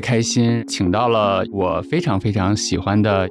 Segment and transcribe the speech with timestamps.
[0.00, 3.28] 开心，请到了我非常非常喜欢的，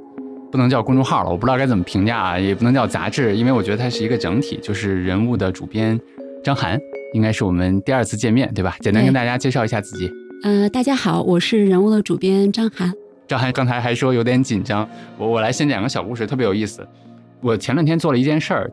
[0.51, 5.99] 不能叫公众号了，我不知道该怎么评价啊，也不能叫杂志，因为我觉得它是一个整体，就是人物的主编
[6.43, 6.79] 张涵，
[7.13, 8.75] 应该是我们第二次见面，对吧？
[8.81, 10.09] 简单跟大家介绍一下自己。
[10.43, 12.91] 呃，大家好，我是人物的主编张涵。
[13.27, 14.87] 张涵刚才还说有点紧张，
[15.17, 16.87] 我我来先讲个小故事，特别有意思。
[17.41, 18.71] 我前两天做了一件事儿，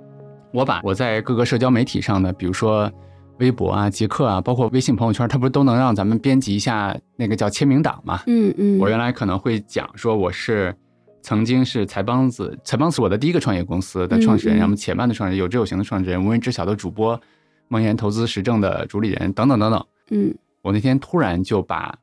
[0.53, 2.91] 我把我在各个社交媒体上的，比如说。
[3.39, 8.23] 微博啊，极客啊，包括微信朋友圈，它不是都能让咱们编辑一下那个叫签名档嘛？
[8.29, 8.79] 嗯嗯。
[8.79, 10.75] 我原来可能会讲说我是
[11.21, 17.21] 曾经是财帮子，财帮子我的第一个创业公司的创始人，然后且慢的创始人，有知有行的创始人，无人知晓的主播，
[17.67, 19.87] 梦岩投资实证的主理人等等等等。
[20.11, 20.35] 嗯。
[20.63, 21.99] 我那天突然就把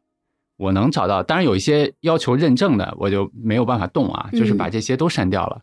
[0.58, 5.62] 我能找到，当然有一些要求认证的，我就没有办法动啊，就是把这些都删掉了。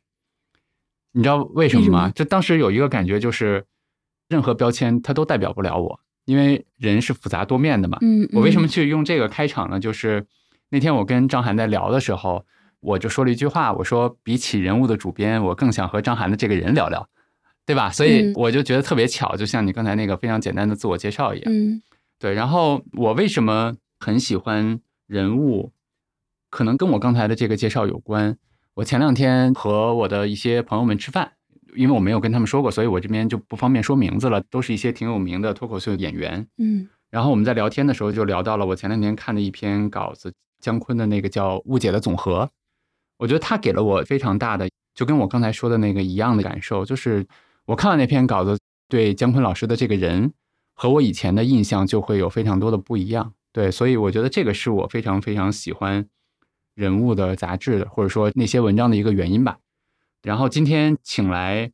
[1.12, 2.10] 你知道为什么吗？
[2.14, 3.66] 就当时有一个感觉就是。
[4.28, 7.98] 任何标签它都代表不了我，因为人是复杂多面的嘛。
[8.02, 9.80] 嗯，我为什么去用这个开场呢？
[9.80, 10.26] 就是
[10.70, 12.44] 那天我跟张涵在聊的时候，
[12.80, 17.08] 我就说了一句话，我说比起人物的主编，我更想和张涵的这个人聊聊，
[17.64, 17.90] 对吧？
[17.90, 21.52] 所以我就觉得特别巧，就像你刚才那个非常简单的自我介绍一样。
[21.52, 21.82] 嗯，
[22.18, 22.34] 对。
[22.34, 25.72] 然后我为什么很喜欢人物？
[26.50, 28.36] 可能跟我刚才的这个介绍有关。
[28.74, 31.32] 我前两天和我的一些朋友们吃饭。
[31.74, 34.40] 因为我没有跟他们说过，所以我这边就不方便说名字了。
[34.50, 36.46] 都是一些挺有名的脱口秀演员。
[36.58, 42.44] 嗯，然后我们在聊天的时候就聊到了我前两天看的一篇稿子，姜昆的那个叫《误解的总和》。
[43.18, 47.26] 我觉得他给了我非常大的，就跟我刚才说的那个一样的感受，就是
[47.66, 48.58] 我看完那篇稿子，
[48.88, 50.32] 对姜昆老师的这个人
[50.74, 53.32] 和我以前的印象就会有非常多的不一样。
[53.52, 56.06] 对，所以我觉得这个是我非常非常喜欢
[56.74, 59.58] 人物的杂志或者说那些文章的一个原因吧。
[60.28, 61.72] 然后今天请来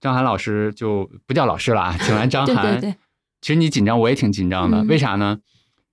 [0.00, 2.62] 张涵老师就不叫老师了啊，请来张涵。
[2.78, 2.96] 对对对。
[3.40, 4.84] 其实你紧张，我也挺紧张的。
[4.84, 5.40] 为啥呢？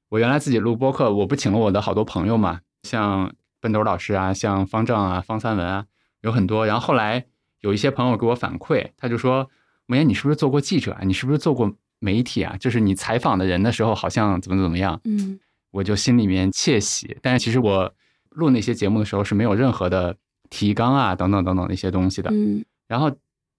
[0.09, 5.85] 我原来自己录播客，我不请了我的好多朋友嘛，像笨斗老师啊，像方丈啊，方三文啊，
[6.21, 6.67] 有很多。
[6.67, 7.25] 然后后来
[7.61, 9.49] 有一些朋友给我反馈，他就说
[9.87, 10.99] ：“莫言，你是不是做过记者啊？
[11.03, 12.55] 你是不是做过媒体啊？
[12.59, 15.39] 就是你采访的人的时候，好像怎么怎么样？”嗯。
[15.71, 17.91] 我就心里面窃喜，但是其实我
[18.29, 20.15] 录那些节目的时候是没有任何的。
[20.53, 22.29] 提纲啊，等等等等那些东西的。
[22.31, 23.11] 嗯，然后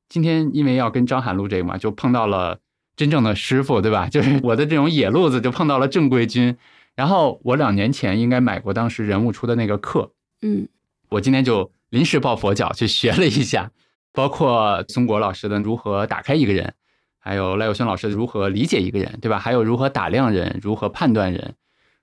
[0.09, 2.61] 今天因为要跟张涵录这个嘛，就碰到了
[2.95, 4.07] 真正的师傅，对吧？
[4.15, 6.57] 就是我的这种野路子，就碰到了正规军。
[6.95, 10.13] 然后我两年前应该买过当时人物出的那个课，
[10.43, 10.69] 嗯，
[11.09, 13.73] 我今天就临时抱佛脚去学了一下，
[14.15, 16.73] 包括松果老师的如何打开一个人，
[17.19, 19.41] 还有赖友轩老师如何理解一个人，对吧？
[19.41, 21.57] 还有如何打量人，如何判断人。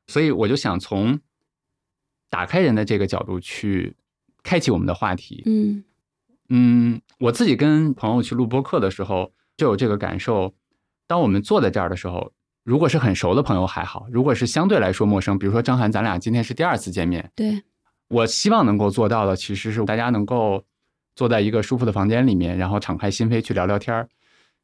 [0.07, 1.17] 所以我就想从
[2.29, 3.95] 打开人的这个角度去。
[4.43, 5.43] 开启我们的话题。
[5.45, 5.83] 嗯
[6.49, 10.53] 嗯，我自己跟朋友去录播课的时候就有这个感受。
[11.07, 12.31] 当我们坐在这儿的时候，
[12.63, 17.31] 如果是很熟的朋友还好；如果是相对来说陌生，比如说张涵，咱俩今天是第二次见面。
[17.35, 17.63] 对，
[18.09, 20.63] 我希望能够做到的其实是大家能够
[21.15, 24.09] 坐在一个舒服的房间里面，然后敞开心扉去聊聊天儿。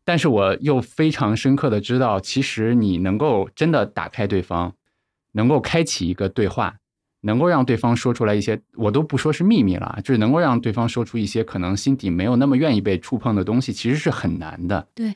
[0.04, 4.74] 但是我又非常深刻的知道，其实你能够真的打开对方，
[5.34, 6.78] 能够开启一个对话。
[7.28, 14.88] 能够让对方说出来一些，我都不说是秘密了，就是能够让对方说出一些可能心底没有那么愿意被触碰的东西，其实是很难的。
[14.96, 15.14] 对，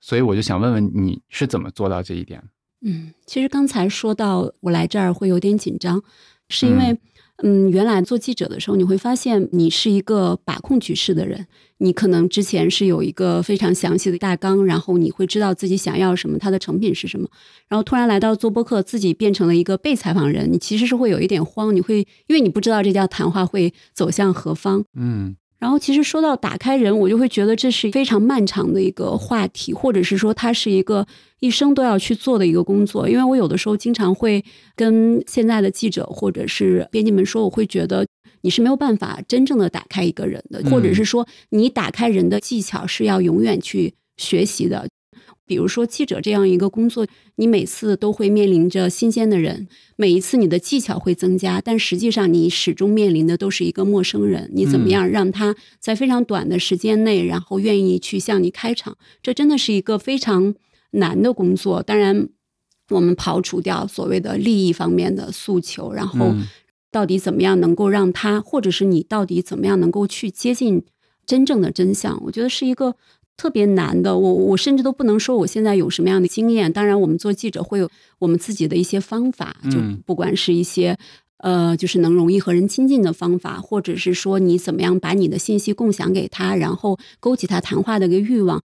[0.00, 2.42] 所以我就想问问你是怎么做到这一点？
[2.80, 6.02] 嗯，其实刚才说到我来这儿会有点紧张，
[6.48, 6.98] 是因为。
[7.42, 11.46] 嗯，原来做记者的时候，你会发现你是一个把控局势的人。
[11.78, 17.26] 你可能之前是有一个非常详细的大纲，然后你会知道自己想要什么，它的成品是什么。
[17.68, 24.84] 然后突然来到做播客，自己变成了一个被采访人，你其实是会有一点慌，你会因为你不知道这家谈话会走向何方。
[24.94, 25.36] 嗯。
[25.60, 31.06] 然后，其实说到打开人，我就会觉得这是非常漫长的一个话题，或者是说它是一个
[31.40, 33.06] 一生都要去做的一个工作。
[33.06, 34.42] 因为我有的时候经常会
[34.74, 38.06] 跟现在的记者或者是编辑们说，我会觉得
[38.40, 44.88] 你是没有办法真正的打开一个人的，或者是说你打开人的技巧是要永远去学习的。
[45.50, 47.04] 比如说记者这样一个工作，
[47.34, 49.66] 你每次都会面临着新鲜的人，
[49.96, 54.48] 每一次你的技巧会增加，但实际上你始终面临的都是一个陌生人。
[54.54, 58.96] 你怎么样让他在非常短的时间内，然后愿意去向你开场？
[59.24, 60.54] 这真的是一个非常
[60.92, 61.82] 难的工作。
[61.82, 62.28] 当然，
[62.90, 66.32] 我们刨除掉所谓的利益方面的诉求，然后
[66.92, 70.84] 到底怎么样能够让他，或者是你到底怎么样能够去接近
[71.26, 72.22] 真正的真相？
[72.26, 72.94] 我觉得是一个。
[73.40, 76.70] 特别难的，我我甚至都不能说我现在有什么样的经验。
[76.70, 77.88] 当然，我们做记者会有
[78.18, 80.98] 我们自己的一些方法，就不管是一些
[81.38, 88.60] 呃，就是能容易和人亲近的方法，或者是说你怎么样把你的信息共享给他，然后勾起他谈话的一个欲望。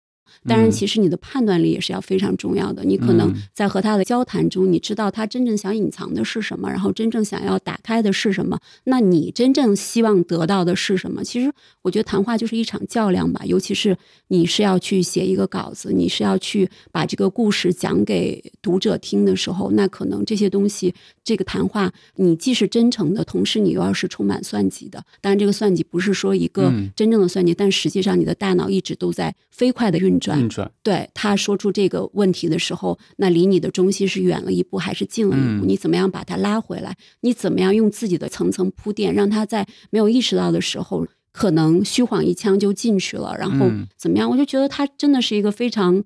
[0.45, 2.83] 当然，嗯其实你的判断力也是要非常重要的。
[2.83, 11.23] 你可能嗯在和他的交谈中，你知道他真正想隐藏的是什么，然后真正想要打开的是什么，那你真正希望得到的是什么？
[11.23, 11.51] 其实
[11.81, 13.97] 我觉得谈话就是一场较量吧，尤其是
[14.27, 20.93] 你是要去写一个稿子，你是要去把这个故事讲给读者听的时候，那可能这些东西，
[21.23, 25.03] 这个谈话你既是真诚的，同时你又要是充满算计的。
[25.21, 30.39] 当然，这个算计不是说一个嗯真正的算计，但实际上你的大脑一直都在飞快的运转。
[30.39, 35.65] 运转，对他说出这个问题的时候，那离你的中心是远了一步还是近了一步？
[35.65, 36.95] 嗯你怎么样把它拉回来？
[37.21, 43.35] 你怎么样用自己的层层铺垫，让他在没有意识到的时候，可能虚晃一枪就进去了？
[43.37, 44.29] 然后嗯怎么样？
[44.29, 46.03] 我就觉得他真的是一个非常。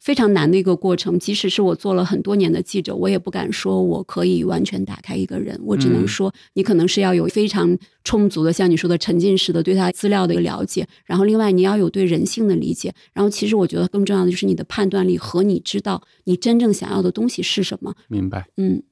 [0.00, 17.94] 非常难的一个过程，即使是我做了很多年的记者，我也不敢说我可以完全打开一个人，我只能嗯说你可能是要有非常充足的，像你说的沉浸式的对他资料的一个了解，然后另外你要有对人性的理解，然后其实我觉得更重要的就是你的判断力和你知道你真正想要的东西是什么。
[18.08, 18.48] 明白。
[18.56, 18.82] 嗯，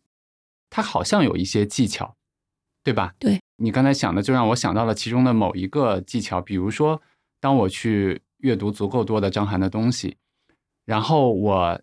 [0.68, 2.16] 他好像有一些技巧，
[2.84, 3.14] 对吧？
[3.18, 7.00] 对你刚才想的，就让我想到了其中的某一个技巧，比如说，
[7.40, 10.16] 当我去阅读足够多的张涵的东西，
[10.88, 11.78] 然后我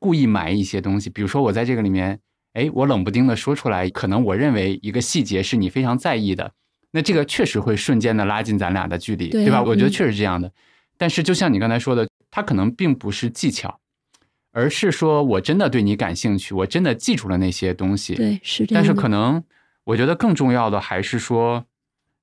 [0.00, 2.18] 故意埋一些东西，比如说我在这个里面，
[2.54, 6.52] 哎，我冷不丁的说出来，可能我认为一个细节是你非常在意的，
[6.90, 9.62] 那这个确实会瞬间的拉近咱俩的距离，对对吧？
[9.62, 10.50] 我觉得嗯确实是这样的。
[10.98, 13.78] 但是就像你刚才说的，它可能并不是技巧，
[14.50, 18.16] 而是说我真的对你感兴趣，我真的记住了那些东西。
[18.16, 18.84] 对，是这样的。
[18.84, 19.44] 但是可能
[19.84, 21.64] 我觉得更重要的还是说，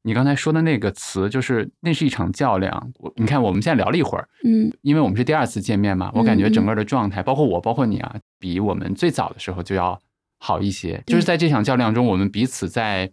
[0.08, 2.94] 你刚才说的那个词，就是那是一场较量。
[2.98, 10.00] 我你看，我们现在聊了一会儿，嗯因为我们是第二次见面嘛，我感觉整个的状态，包括我，包括你啊，比我们最早的时候就要
[10.40, 11.04] 好一些。
[11.06, 13.12] 就是在这场较量中，我们彼此在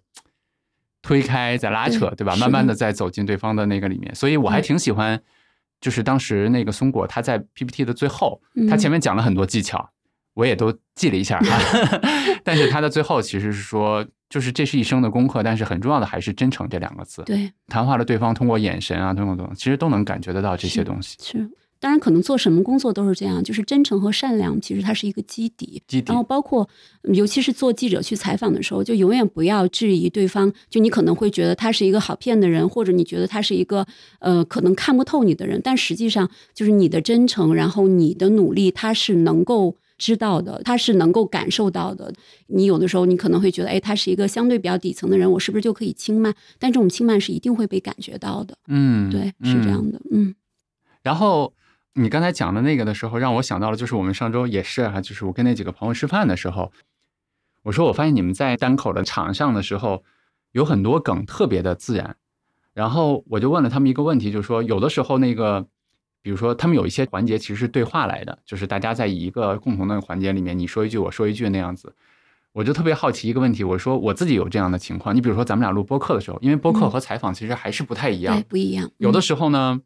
[1.03, 2.37] 推开，在拉扯，对吧？
[2.37, 4.15] 慢慢的在走进对方的那个里面。
[4.15, 5.21] 所以我还挺喜欢，
[5.81, 9.91] 就是当时那个松果他在 PPT 的最后，嗯他前面讲了很多技巧，
[10.35, 12.01] 我也都记了一下哈。
[12.47, 17.23] 但是他的最后其实是说，就是这是一生的功课，但是很重要的还是真诚这两个字。
[17.25, 21.17] 对谈话的对方通过眼神啊，通过等等，其实都能感觉得到这些东西。
[21.23, 21.49] 是。
[21.79, 25.81] 当然，可能做什么工作都是这样，就是真诚和善良，其实它是一个基底。
[25.87, 26.69] 基底然后包括，
[27.03, 30.53] 嗯尤其是做记者去采访的时候，就永远不要质疑对方。
[30.69, 33.87] 就你可能会觉得他是一个好骗的人，或者你觉得他是一个
[34.19, 42.13] 呃可能看不透你的人，但实际上就是你的真诚，然后你的努力，他是能够知道的，他是能够感受到的。
[42.49, 46.35] 你有的时候你可能会觉得，哎，他是一个相对比较底层的人，我是不是就可以轻慢？
[46.59, 48.55] 但这种轻慢是一定会被感觉到的。
[48.69, 49.99] 嗯，对，是这嗯样的。
[50.13, 50.35] 嗯
[51.03, 51.55] 然后
[51.95, 56.71] 你刚才讲的那个的时候，让我想到了，就是我们上周也是哈、就是我跟那几个朋友吃饭的时候，
[57.63, 60.05] 我说我发现你们在单口的场上的时候，
[60.53, 62.17] 有很多梗特别的自然。
[62.75, 65.67] 然后我就问了他们一个问题，就是说有的时候那个，
[66.25, 71.95] 比如说他们有一些环节其实是对话来的，就是大家在一个共同的环节里面，你说一句我说一句那样子。
[72.55, 78.91] 我就特别好奇一个问题，我说我自己有这样的情况，你比如说咱们俩录播客的时候，因为播客嗯和采访其实还是不太一样，对，不一样。
[78.97, 79.83] 有的嗯时候呢，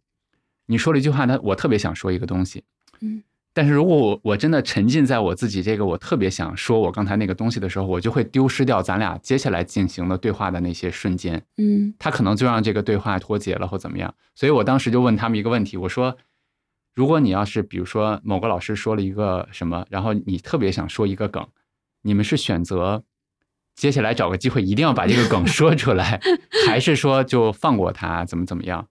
[0.66, 2.62] 你说了一句话那，我特别想说一个东西，
[3.00, 14.14] 嗯，但是如果我我真的沉浸在我自己这个我特别想说我刚才那个东西的时候，我就会丢失掉咱俩接下来进行的对话的那些瞬间，嗯他可能就让这个对话脱节了或怎么样。
[14.34, 16.14] 所以我当时就问他们一个问题，我说，
[16.98, 21.46] 如果你要是比如说某个老师说了一个什么，然后你特别想说一个梗，
[22.02, 23.04] 你们是选择
[23.76, 26.20] 接下来找个机会一定要把这个梗说出来，
[26.66, 28.88] 还是说就放过他，怎么怎么样？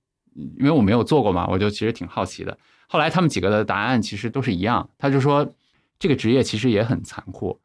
[0.57, 2.57] 因为我没有做过嘛，我就其实挺好奇的。
[2.87, 5.53] 后来他们几个的答案其实都是一样，他就说
[5.99, 7.59] 这个职业其实也很残酷，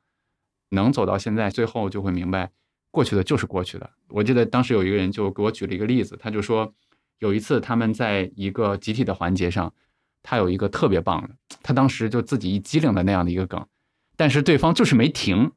[0.70, 2.50] 能走到现在，最后就会明白
[2.90, 3.88] 过去的就是过去的。
[4.08, 6.74] 我记得当时有一个人就给我举了一个例子，他就说
[7.20, 9.72] 有一次他们在一个集体的环节上，
[10.22, 11.30] 他有一个特别棒的，
[11.62, 13.66] 他当时就自己一机灵的那样的一个梗，
[14.16, 15.52] 但是对方就是没停。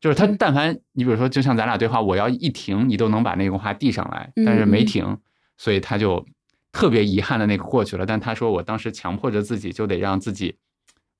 [0.00, 5.16] 就是他，但凡你比如说，就像咱俩对话，我要一停，你都能把那个话递上来，但是没停，
[5.56, 6.26] 所以他就
[6.72, 8.04] 特别遗憾的那个过去了。
[8.04, 10.56] 但他说，我当时强迫着自己，就得让自己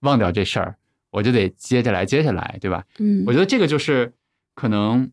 [0.00, 0.76] 忘掉这事儿，
[1.10, 2.84] 我就得接下来，接下来，对吧？
[2.98, 4.12] 嗯，我觉得这个就是
[4.54, 5.10] 可能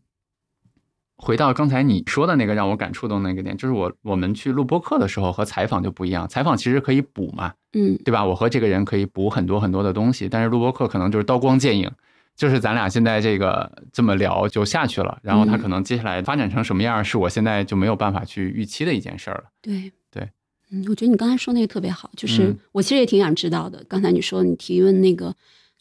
[1.22, 8.24] 回到刚才你说的那个让我感触的那个点，就是我我们去录播课的时候和采访就不一样，采访其实可以补嘛，嗯对吧？
[8.24, 11.88] 我和这个人可以补很多很多的东西，但是录播课可能就是刀光剑影。
[12.34, 19.44] 就是咱俩现在这个这么聊就下去了，然后他嗯可能接下来发展成什么样，是我现在就没有办法去预期的一件事儿了。
[19.60, 20.26] 对对，
[20.70, 23.84] 嗯，我觉得你刚才说那个特别好，就是嗯我其实也挺想知道的。
[23.86, 25.32] 刚才你说你提问那个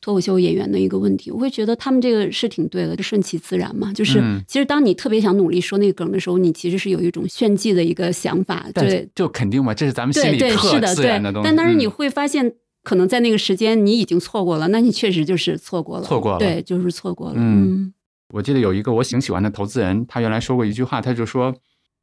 [0.01, 3.93] 脱口秀演员的一个问题，我会觉得他们这个是挺对的，就顺其自然嘛。
[3.93, 11.41] 就是嗯其实当你特别想努力说那个梗的时候，你其实是有一种炫技的一个想法，对就肯定嘛，这是咱们心里特是的，对自然的东。
[11.41, 11.46] 西。
[11.46, 12.51] 但当然你嗯会发现，
[12.84, 17.36] 可能在那个时间你已经错过了，那你确实就是错过了，错过了对，就是错过了。
[17.38, 17.93] 嗯嗯
[18.34, 21.53] 我记得有一个我挺喜欢的投资人，他原来说过一句话，他就说，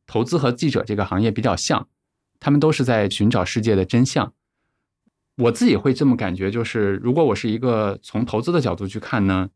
[0.07, 1.89] 投资和记者这个行业比较像，
[2.39, 4.33] 他们都是在寻找世界的真相。
[5.39, 9.49] 我自己会这么感觉，就是如果我是一个从投资的角度去看呢，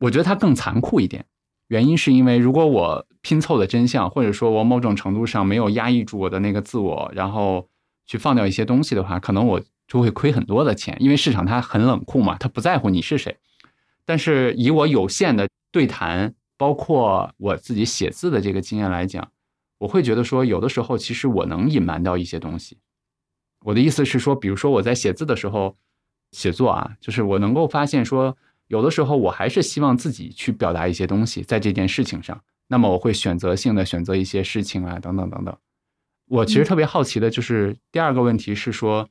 [0.00, 1.26] 我觉得它更残酷一点。
[1.68, 7.68] 原因是因为如果我拼凑的真相，或者说我某种程度上没有压抑住我的那个自我，然后
[8.06, 13.36] 去放掉一些东西的话，可能我就会亏很多的钱，因为市场它很冷酷嘛，它不在乎你是谁。
[14.06, 19.30] 但是以我有限的对谈，包括我自己写字的这个经验来讲，
[19.76, 22.78] 我会觉得说，有的时候其实我能隐瞒到一些东西。
[23.68, 25.76] 我的意思是说，比如说我在写字的时候，
[26.32, 28.34] 写作啊，就是我能够发现说，
[28.68, 32.42] 有的时候我还是希望自己去表达一些东西在这件事情上。
[32.68, 35.54] 那么我会选择性的选择一些事情啊，等等等等。
[36.28, 39.06] 我其实特别好奇的就是第二个问题是说，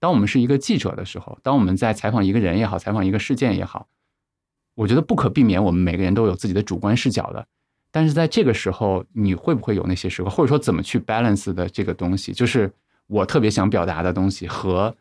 [0.00, 3.86] 当我们是一个记者的时候，当我们在采访一个人也好，采访一个事件也好，
[4.74, 7.46] 我觉得不可避免，我们每个人都有自己的主观视角的。
[7.92, 12.72] 但是在这个时候，你会不会有那些时刻，或者说怎么去 balance 的这个东西，就是
[13.06, 14.96] 我特别想表达的东西和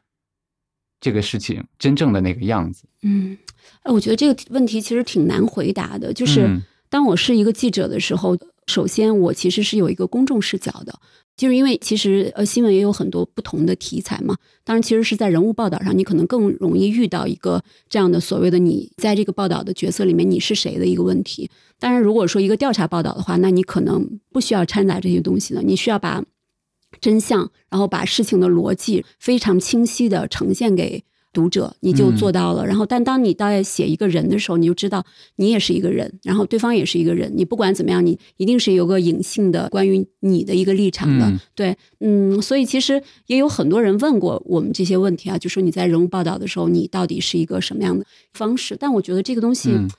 [0.99, 2.83] 这个事情真正的那个样子？
[3.03, 3.37] 嗯，
[3.83, 6.13] 哎，我觉得这个问题其实挺难回答的。
[6.13, 10.93] 就是嗯当我是一个记者的时候，首先我其实是有一个公众视角的，
[11.37, 14.35] 就是因为其实呃新闻也有很多不同的题材嘛。
[14.65, 21.49] 当然，其实是在人物报道上，你可能更容易遇到一个这样的所谓的你在这个报道的角色里面你是谁的一个问题。
[21.79, 26.21] 当然，如果说一个调查报道的话，那你可能不需要掺杂这些东西了，你需要把
[26.99, 32.65] 真相，然后把事情的逻辑非常清晰的呈现给读者，你就嗯做到了。
[32.65, 35.05] 然后，但当你在写一个人的时候，你就知道
[35.37, 41.25] 你也是一个人，然后对方也是一个人，你不管怎么样，你一定是有个隐性的关于你的一个立场的。
[41.25, 48.75] 嗯对，嗯，所以其实也有很多人问过我们这些问题啊，就说你在人物报道的时候，你到底是一个什么样的方式？
[48.77, 49.71] 但我觉得这个东西。
[49.71, 49.89] 嗯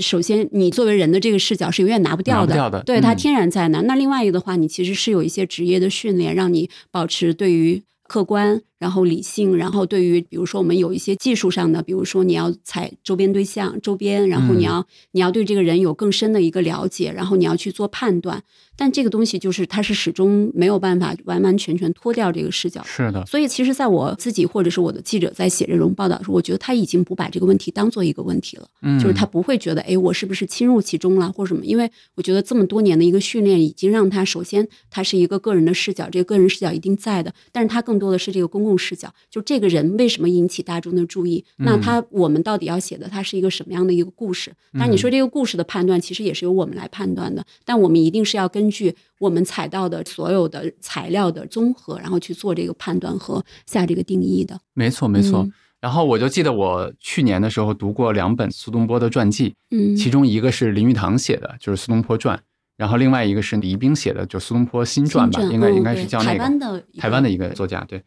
[0.00, 3.80] 首先，你作为人的这个视角是永远拿不掉的，掉的对它嗯天然在那。
[3.82, 18.42] 那另外一个的话，你其实是有一些职业的训练，让你保持对于客观，然后理性，然后对于比如说我们有一些技术上的，比如说你要采周边对象、周边，然后你嗯要、你要对这个人有更深的一个了解，然后你要去做判断。
[18.76, 22.82] 但这个东西就是它是始终没有办法完完全全脱掉这个视角。
[22.84, 28.66] 是的，所以，其实在我自己或者是我的记者在写这种报道的时候，我觉得他已经不把这个问题当做一个问题了。
[28.82, 31.64] 嗯，就是他不会觉得，哎，我是不是侵入其中了，或者什么？
[31.64, 41.44] 因为我觉得这么多年的一个训练，已经让他首先他是一个个人的视角，这个个人视角一定在的，但是他更多的是这个公共视角，就这个人为什么引起大众的注意？
[41.58, 44.52] 那他我们到底要写的他是一个什么样的一个故事？
[44.72, 54.58] 当然，你说这个故事的判断，其实也是由我们来判断的，但我们一定是要根据我们采到的所有的材料的综合，然后去做这个判断和下这个定义的。
[54.74, 55.40] 没错没错。
[55.40, 55.52] 嗯
[55.84, 62.34] 然后我就记得我去年的时候读过两本苏东坡的传记，嗯，其中一个是林语堂写的，就是《苏东坡传》，
[62.78, 67.84] 然后另外一个是李一冰写的，就《苏东坡新传》吧，新应该应该是叫那个台湾的台湾的一个作家。
[67.86, 68.02] 对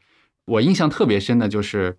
[0.48, 1.98] 我印象特别深的就是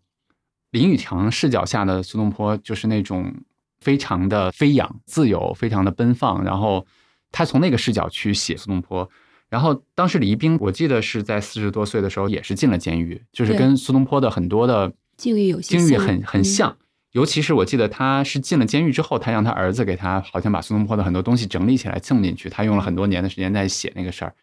[0.71, 3.33] 林语堂视角下的苏东坡，就是那种
[3.81, 6.87] 非常的飞扬、自由、非常的奔放，然后
[7.31, 9.09] 他从那个视角去写苏东坡。
[9.51, 16.77] 然后当时李一冰，我记得是在四十多岁的时候也是进了监狱，就是跟苏东坡的很多的境遇有些境遇很很嗯像。
[17.13, 24.35] 尤其是我记得他是进了监狱之后，他让他儿子给他好像把苏东坡的很多东西整理起来送进去，他用了很多年的时间在写那个事儿。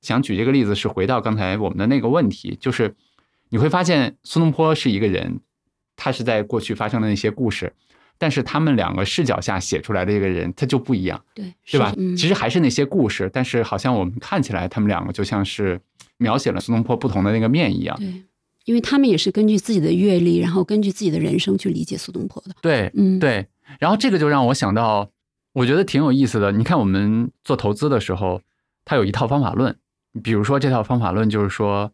[0.00, 2.94] 想举这个例子是回到刚才我们的那个问题，就是
[3.54, 5.38] 你会发现苏东坡是一个人，
[5.94, 7.72] 他是在过去发生的那些故事，
[8.18, 11.94] 但是他们两个视角下写出来的这个人他就不一样，对，对吧？
[11.96, 15.80] 嗯，其实还是那些故事，但是好像我们看起来他们两个就像是
[16.16, 17.96] 描写了苏东坡不同的那个面一样。
[17.96, 18.24] 对，
[18.64, 22.56] 因为他们也是根据自己的阅历，然后根据自己的人生去理解苏东坡的。
[22.60, 23.46] 对，嗯，，对，
[23.78, 25.08] 然后这个就让我想到，
[25.52, 26.50] 我觉得挺有意思的。
[26.50, 28.42] 你看，我们做投资的时候，
[28.84, 29.76] 他有一套方法论。
[30.24, 31.92] 比如说，这套方法论就是说，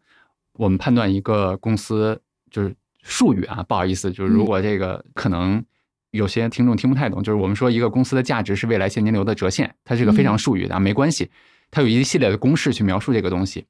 [0.53, 5.63] 我们判断一个公司，就是术语啊，不好意思，就是如果这个可能
[6.11, 11.29] 有些听众听不太懂，就是我们说一个公司的价值是未来现金流的折现，它是一个非常术语的，没关系，
[11.69, 13.65] 它有一系列的公式去描述这个东西。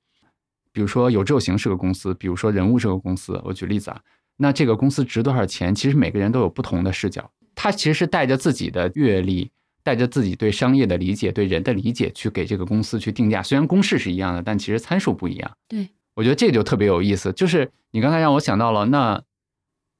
[0.74, 4.02] 比如说有志有行是个公司，比如说人物是个公司，我举例子啊，
[4.38, 5.76] 那这个公司值多少钱？
[5.76, 9.52] 其实每个人都有不同的视角，他其实是带着自己的阅历，
[9.84, 13.44] 带着自己对商业的理解、对人的理解去给这个公司去定价。
[13.44, 15.52] 虽然公式是一样的，但其实参数不一样。
[15.68, 15.90] 对，
[16.22, 17.34] 我觉得这个就特别有意思。
[17.34, 19.24] 就是你刚才让我想到了，那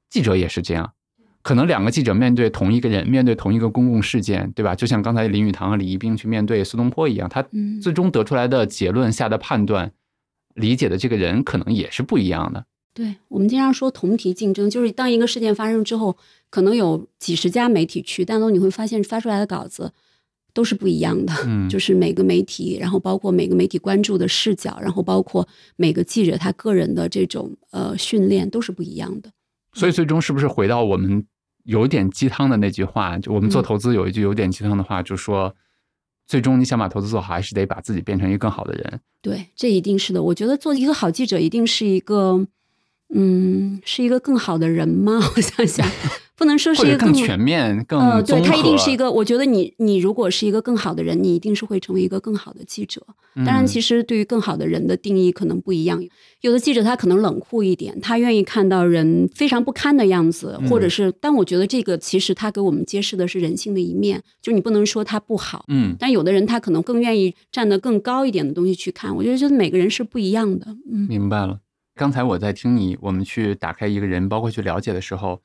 [0.08, 0.92] 记者也是这样，
[1.42, 4.76] 可能两个记者面对同一个人，面对同一个公共事件，对吧？
[4.76, 9.90] 就像刚才林语堂和李一冰去面对苏东坡一样，他嗯最终得出来的结论、下的判断、
[10.54, 12.64] 理解的这个人，可能也是不一样的。
[12.94, 16.16] 对我们经常说同题竞争，就是当一个事件发生之后，
[16.50, 19.92] 可能有几十家媒体去，但都你会发现发出来的稿子
[20.52, 21.32] 都是不一样的。
[21.46, 29.30] 嗯就是每个媒体，然后包括每个媒体关注的视角，然后包括每个记者他个人的这种呃训练都是不一样的。
[29.72, 31.24] 所以最终是不是回到我们
[31.64, 33.18] 有点鸡汤的那句话？
[33.18, 35.54] 就我们做嗯投资有一句有点鸡汤的话，就说
[36.26, 39.00] 最终你想把投资做好，还是得把自己变成一个更好的人。
[39.22, 40.22] 对，这一定是的。
[40.22, 42.46] 我觉得做一个好记者，一定是一个，
[43.14, 45.20] 嗯，是一个更好的人吗？
[45.36, 45.88] 我想想，
[46.42, 49.08] 不能说是一个更全面、更呃，对他一定是一个。
[49.08, 53.00] 我觉得你你如果是一个更好的人，你一定是会成为一个更好的记者。
[53.36, 56.02] 当然，嗯其实对于更好的人的定义可能不一样。
[56.40, 65.64] 有的记者他可能冷酷一点，他愿意看到人非常不堪的样子，或者嗯是，但我觉得这个其实他给我们揭示的是人性的一面，就你不能说他不好。
[65.68, 70.66] 嗯，但有的人他可能更愿意站得更高一点的东西去看，我觉得就是每个人是不一样的。
[70.90, 71.60] 嗯明白了。
[71.94, 75.40] 刚才我在听你，我们去打开一个人，包括去了解的时候，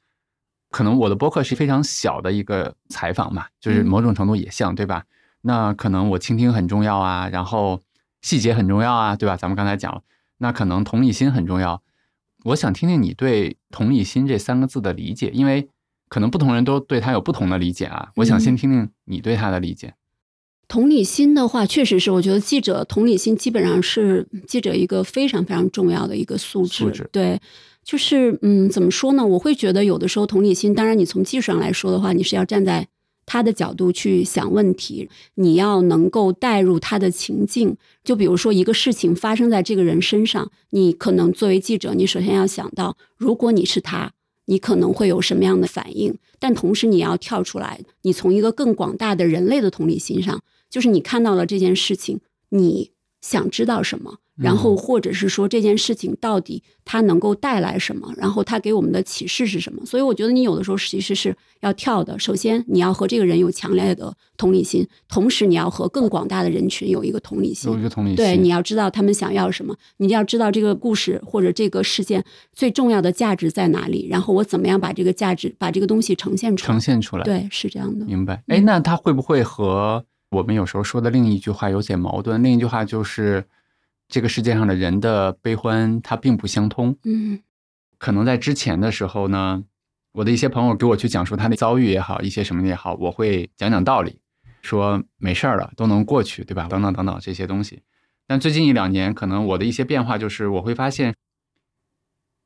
[0.69, 5.05] 可能我的播客是非常小的一个采访嘛，就是嗯某种程度也像，对吧？
[5.41, 7.81] 那可能我倾听很重要啊，然后
[8.21, 9.37] 细节很重要啊，对吧？
[9.37, 10.01] 咱们刚才讲了，
[10.39, 11.81] 那可能同理心很重要。
[12.43, 15.69] 我想听听你对“同理心”这三个字的理解，因为
[16.07, 18.11] 可能不同人都对它有不同的理解啊。
[18.15, 19.95] 我想先嗯听听你对它的理解。
[20.67, 26.73] 同理心的话，确实是，我觉得记者同理心基本上是记者一个非常非常重要的一个素质。
[26.73, 27.39] 素质对，
[27.87, 29.25] 就是嗯，怎么说呢？
[29.25, 32.85] 我会觉得有的时候同理心，当然你从技术上来说的话，你是要站在
[33.25, 37.77] 他的角度去想问题，你要能够带入他的情境。
[38.03, 44.11] 就比如说一个事情发生在这个人身上，你可能作为记者，你首先要想到，如果你是他。
[44.49, 46.17] 你可能会有什么样的反应？
[46.39, 52.21] 但同时你要跳出来，你从一个更广大的人类的同理心上，就是你看到了这件事情，
[52.51, 59.85] 你想知道什么，然后或者是说这件事情到底它能够带来什么，然后它给我们的启示是什么。
[59.85, 62.17] 所以我觉得你有的时候其实是要跳的。
[62.19, 67.77] 首先你要和这个人有强烈的同理心，同时你要和更广大的人群有一个同理心有。
[67.79, 72.23] 一个同理心，对，你要知道他们想要什么，你要知道这个故事或者这个事件
[72.53, 76.67] 最重要的价值在哪里，然后我怎么样把这个价值、把这个东西呈现出来。
[76.67, 77.23] 呈现出来。
[77.23, 78.05] 对，是这样的。
[78.05, 78.43] 明白。
[78.47, 82.43] 哎，那他会不会和我们有时候说的另一句话有些矛盾？
[82.43, 83.45] 另一句话就是，
[84.07, 86.97] 这个世界上的人的悲欢它并不相通。
[87.03, 87.39] 嗯
[87.97, 89.63] 可能在之前的时候呢，
[90.11, 94.19] 我的一些朋友给我去讲述他的遭遇也好，一些什么也好，我会讲讲道理，
[94.61, 96.67] 说没事儿了，都能过去，对吧？
[96.67, 97.81] 等等等等这些东西。
[98.27, 101.15] 但最近一两年，可能我的一些变化就是，我会发现，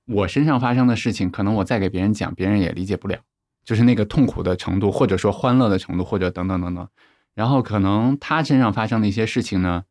[0.07, 3.19] 我身上发生的事情，可能我再给别人讲，别人也理解不了，
[3.65, 6.87] 就是那个痛苦的程度，或者说欢乐的程度，或者等等等等。
[7.33, 9.83] 然后可能他身上发生的一些事情呢，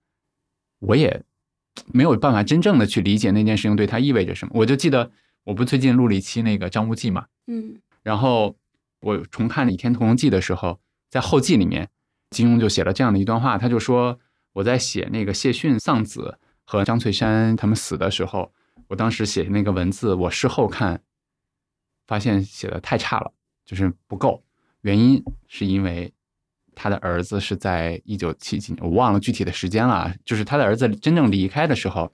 [0.79, 1.23] 我也
[1.93, 4.53] 没有办法真正的去理解那件事情对他意味着什么。
[4.55, 5.11] 我就记得，
[5.45, 8.57] 我不最近录了一期那个张无忌嘛，嗯然后
[9.01, 11.89] 我重看《倚天屠龙记》的时候，在后记里面，
[12.31, 14.19] 金庸就写了这样的一段话，他就说
[14.53, 18.53] 我在写那个谢逊丧子和张翠山他们死的时候，
[18.89, 21.03] 我当时写那个文字，我事后看，
[22.07, 23.33] 发现写的太差了，
[23.65, 24.43] 就是不够。
[24.83, 26.13] 原因是因为
[26.83, 32.11] 他的儿子是在一九七几年，我忘了具体的时间了，就是他的儿子真正离开的时候，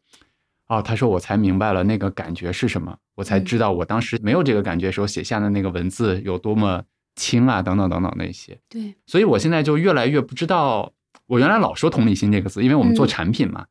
[0.66, 6.83] 哦，他说我才明白了那个感觉是什么，我才知道我当时没有这个感觉时候写下的那个文字有多么
[7.14, 8.59] 轻啊，等等等等那些。
[8.68, 10.92] 对，所以我现在就越来越不知道，
[11.29, 13.09] 我原来老说同理心这个字，因为我们做嗯。
[13.09, 13.66] 产品嘛，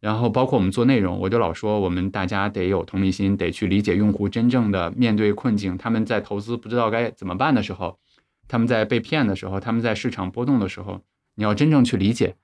[0.00, 7.98] 然后包括我们做内容，我就老说我们大家得有同理心，得去理解用户真正的面对困境，他们在投资不知道该怎么办的时候，
[8.48, 11.02] 他们在被骗的时候，他们在市场波动的时候，
[11.34, 12.36] 你要真正去理解。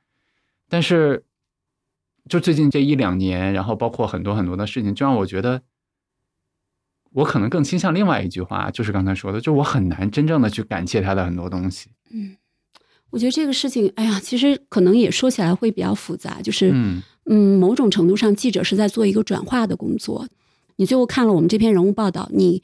[0.68, 1.24] 但是，
[2.28, 5.62] 就最近这一两年，然后包括很多很多的事情，就让我觉得，
[7.12, 11.90] 我可能更倾向另外一句话，就是刚才说的，就我很难真正的去感谢他的很多东西。
[12.10, 12.36] 嗯，
[13.10, 20.26] 我觉得这个事情，哎呀，其实可能也说起来会比较复杂，就是嗯嗯，某种程度上，记者是在做一个转化的工作。
[20.76, 22.62] 你最后看了我们这篇人物报道，你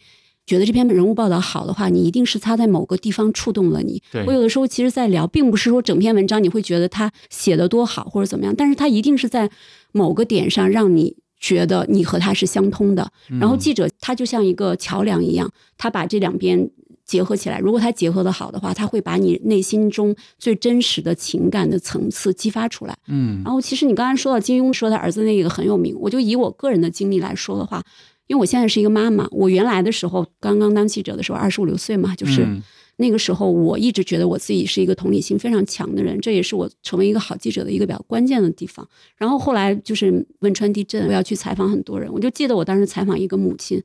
[0.48, 4.02] 觉得这篇人物报道好的话，你一定是他在某个地方触动了你。
[4.26, 9.50] 我有的时候其实，在聊，并不是说整篇文章你会觉得他写的多好或者怎么样，但是他一定是在
[9.92, 13.12] 某个点上让你觉得你和他是相通的。
[13.38, 16.70] 然后嗯记者他就像一个桥梁一样，他把这两边
[17.04, 17.58] 结合起来。
[17.58, 22.96] 如果他结合的好的话，他会把你内心中最真实的情感的层次激发出来。
[23.06, 27.82] 嗯然后，其实你刚才说到金庸说他儿子那个很有名，我就以我个人的经历来说的话，
[28.28, 32.62] 因为我现在是一个妈妈，我原来的时候刚刚当记者的时候，二十五六岁嘛，就是嗯
[33.00, 38.86] 那个时候，我一直觉得我自己是一个同理心非常强的人，这也是我成为一个好记者的一个比较关键的地方。
[39.16, 43.80] 然后后来就是汶川地震，我要去采访很多人，我就记得我当时采访一个母亲，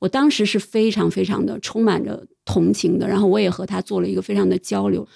[0.00, 5.06] 我当时是非常非常的充满着同情的，然后我也和她做了一个非常的交流。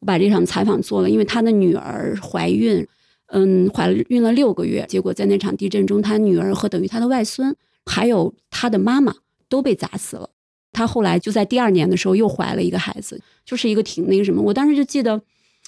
[0.00, 2.86] 我把这场采访做了，因为她的女儿怀孕，
[3.28, 9.14] 嗯，怀孕了六个月，结果在那场地震中，她女儿和等于她的外孙，还有他的妈妈
[9.48, 10.30] 都被砸死了。
[10.72, 14.40] 他后来就在第二年的时候又怀了一个孩子，就是一个挺那个什么。
[14.40, 15.20] 我当时就记得，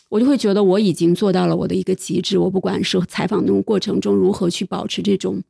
[0.09, 2.39] 我就会觉得我已经做到了我的一个极致。
[2.39, 5.43] 我不管是采访那种过程中如何去保持这种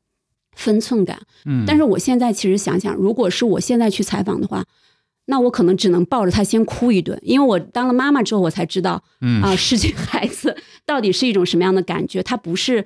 [0.57, 4.65] 分寸感，嗯，但是我现在其实想想，如果是我现在去采访的话，
[5.27, 12.23] 那我可能只能抱着他先哭一顿，因为我当了妈妈之后，我才知道嗯啊，失去孩子到底是一种什么样的感觉。
[12.23, 12.85] 他不是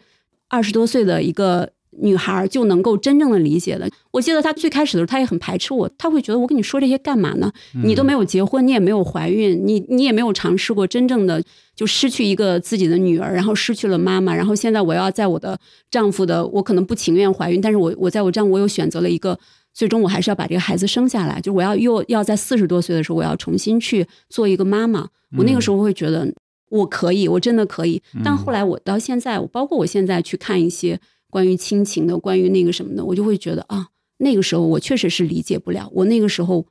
[0.48, 3.88] 二十多岁的一个女孩就能够真正的理解的。
[4.10, 7.52] 我记得她最开始的时候，她也很排斥我，她会觉得我跟你说这些干嘛呢？
[7.84, 11.42] 你都没有结婚，你也没有怀孕，你你也没有尝试过真正的
[11.74, 15.58] 就失去一个自己的女儿，然后失去了妈妈，然后现在我要在我的
[15.90, 19.38] 丈夫的，我可能不情愿怀孕，但是我我在我丈夫我又选择了一个。
[19.74, 25.06] 最终我还是要把这个孩子生下来，就是我要又要在四十多岁的时候，我要重新去做一个妈妈。
[25.36, 26.26] 我那个时候会觉得
[26.70, 28.02] 我可以，我真的可以。
[28.24, 30.98] 但后来我到现在，我包括我现在去看一些
[31.30, 33.88] 关于亲情的、关于那个什么的，我就会觉得啊，
[34.18, 35.90] 那个时候我确实是理解不了。
[35.94, 36.66] 我那个时候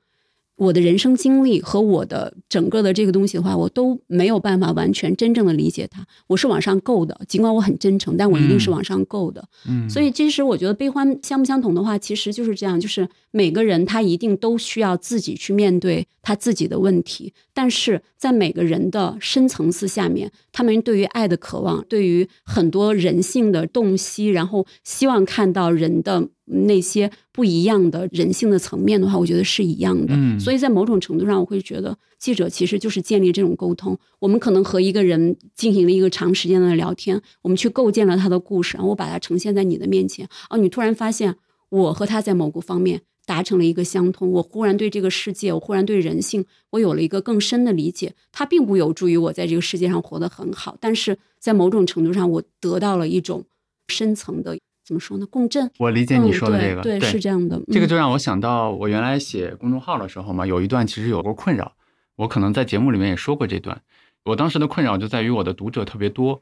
[0.58, 6.06] 我的人生经历和我的整个的这个东西的话，我都没有办法完全真正的理解它。
[6.28, 9.48] 我是往上够的，尽管我很真诚，但我一定是往上够的。
[9.68, 30.14] 嗯，所以，其实我觉得悲欢相不相同的话，其实就是这样，就是每个人他一定都需要自己去面对他自己的问题，但是在每个人的深层次下面，他们对于爱的渴望，对于很多人性的洞悉，然后希望看到人的那些不一样的人性的层面的话，我觉得是一样的。
[30.16, 33.98] 嗯所以在某种程度上，我会觉得记者其实就是建立这种沟通。
[34.20, 40.28] 我们可能和一个人进行了一个长时间的聊天，我们去构建了他的故事，然后我把它呈现在你的面前。
[40.50, 41.36] 哦，你突然发现
[41.70, 48.14] 我和他在某个方面达成了一个相通，我忽然对这个世界，我忽然对人性，我有了一个更深的理解。
[48.32, 53.44] 它并不有助于我在这个世界上活得很好，但是在某种程度上，我得到了一种
[53.90, 55.26] 深层的怎么说呢？
[55.26, 55.70] 共振。
[55.80, 57.62] 我理解你说的这个，嗯、对，对是这样的。
[57.68, 61.74] 这个嗯就让我想到我原来写公众号的时候嘛，有一段其实有过困扰，
[62.16, 63.82] 我可能在节目里面也说过这段。
[64.24, 66.42] 我当时的困扰就在于我的读者特别多，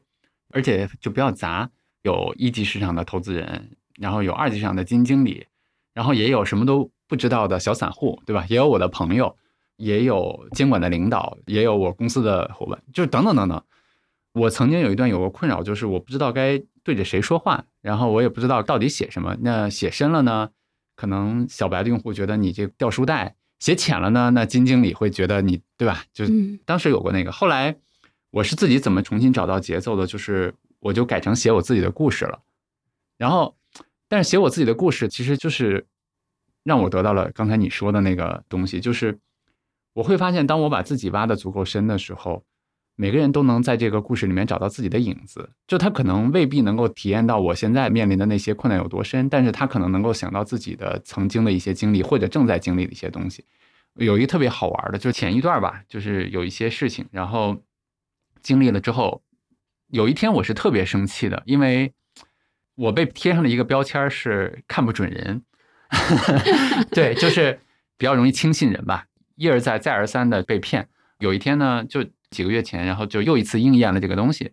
[0.52, 1.68] 而且就比较杂，
[2.02, 5.46] 有一级市场的投资人，然后有二级市场的基金经理，
[5.92, 8.46] 然后也有什么都不知道的小散户，对吧？
[8.48, 9.36] 也有我的朋友，
[9.76, 13.60] 也有监管的领导，也有我公司的伙伴，就是等等等等。
[14.34, 19.36] 我曾经有一段有个困扰，就是我不知道该对着谁说话，然后我也不知道到底写什么。
[19.40, 20.50] 那写深了呢，
[20.94, 26.04] 可能小白的用户觉得你这掉书袋；写浅了呢，那金经理会觉得你对吧？
[26.12, 27.32] 就嗯当时有过那个。
[27.32, 27.74] 后来
[28.30, 32.38] 我是自己怎么重新找到节奏的，就是我就改成写我自己的故事了。
[33.18, 33.56] 然后，
[34.08, 35.84] 但是写我自己的故事，其实就是
[36.62, 39.18] 让我得到了刚才你说的那个东西，就是
[39.92, 42.44] 我会发现，当我把自己挖的足够深的时候，
[42.96, 45.50] 每个人都能在这个故事里面找到自己的影子。
[45.68, 53.44] 就他可能未必能够体验到我现在面临的那些困难有多深，但是他可能能够想到自己的曾经的一些经历，或者正在经历的一些东西。
[53.94, 57.62] 有一个特别好玩的，就是前一段吧，就是有一些事情，然后
[58.42, 59.22] 经历了之后，
[59.88, 61.94] 有一天我是特别生气的，因为
[62.74, 65.42] 我被贴上了一个标签是看不准人，
[66.92, 67.58] 对，就是
[67.96, 69.06] 比较容易轻信人吧，
[69.36, 70.88] 一而再再而三的被骗。
[71.18, 74.52] 有一天呢，就几个月前，然后就又一次应验了这个东西。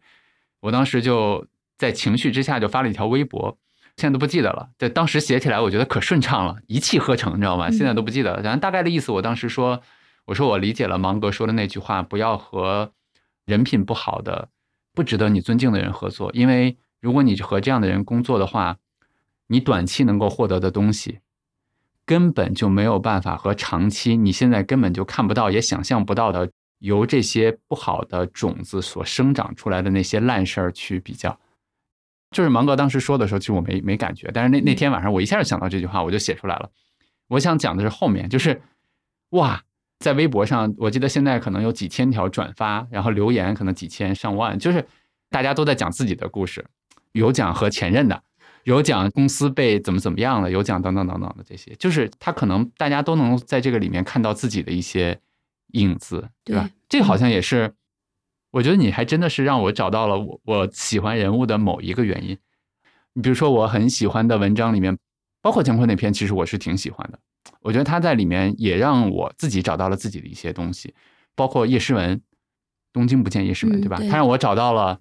[0.62, 1.46] 我当时就
[1.78, 3.58] 在情绪之下就发了一条微博，
[3.98, 4.70] 现在都不记得了。
[4.78, 7.70] 在当时写起来，我觉得可顺畅了，一气呵成，你知道吗？
[7.70, 8.44] 现在都不记得了。
[8.44, 9.82] 反正大概的意思，我当时说，
[10.26, 12.94] 我说我理解了芒格说的那句话，不要和
[13.46, 14.50] 人品不好的、
[14.94, 18.78] 不值得你尊敬的人合作，因为如果你和这样的人工作的话，
[19.48, 21.20] 你短期能够获得的东西，
[22.06, 26.50] 根本就没有办法和长期你现在根本就看不到也想象不到的，
[26.84, 31.39] 由这些不好的种子所生长出来的那些烂事儿去比较。
[32.30, 36.69] 就是芒格当时说的时候，其实我没没感觉，但是那那天晚上我一下就想到这句话，我就写出来了。
[37.30, 38.62] 我想讲的是后面，就是
[39.30, 39.63] 哇，
[40.00, 44.86] 在微博上，我记得现在可能有几千条转发，然后留言可能几千上万，就是
[45.30, 46.65] 大家都在讲自己的故事，
[47.13, 48.22] 有讲和前任的，
[48.65, 55.17] 有讲公司被怎么怎么样了，有讲等等等等的这些，就是他可能大家都能在这个里面看到自己的一些
[55.74, 56.64] 影子，对吧？
[56.64, 57.74] 对这个好像也是，
[58.52, 62.38] 我觉得你还真的是让我找到了我我喜欢人物的某一个原因。
[63.14, 64.98] 你比如说，我很喜欢的文章里面，
[65.42, 67.20] 包括姜昆那篇，其实我是挺喜欢的。
[67.62, 70.96] 我觉得他在里面也让我自己找到了自己的一些东西，
[71.36, 72.20] 包括叶诗文，
[72.92, 73.98] 东京不见叶诗文，对吧？
[74.10, 75.00] 他让我找到了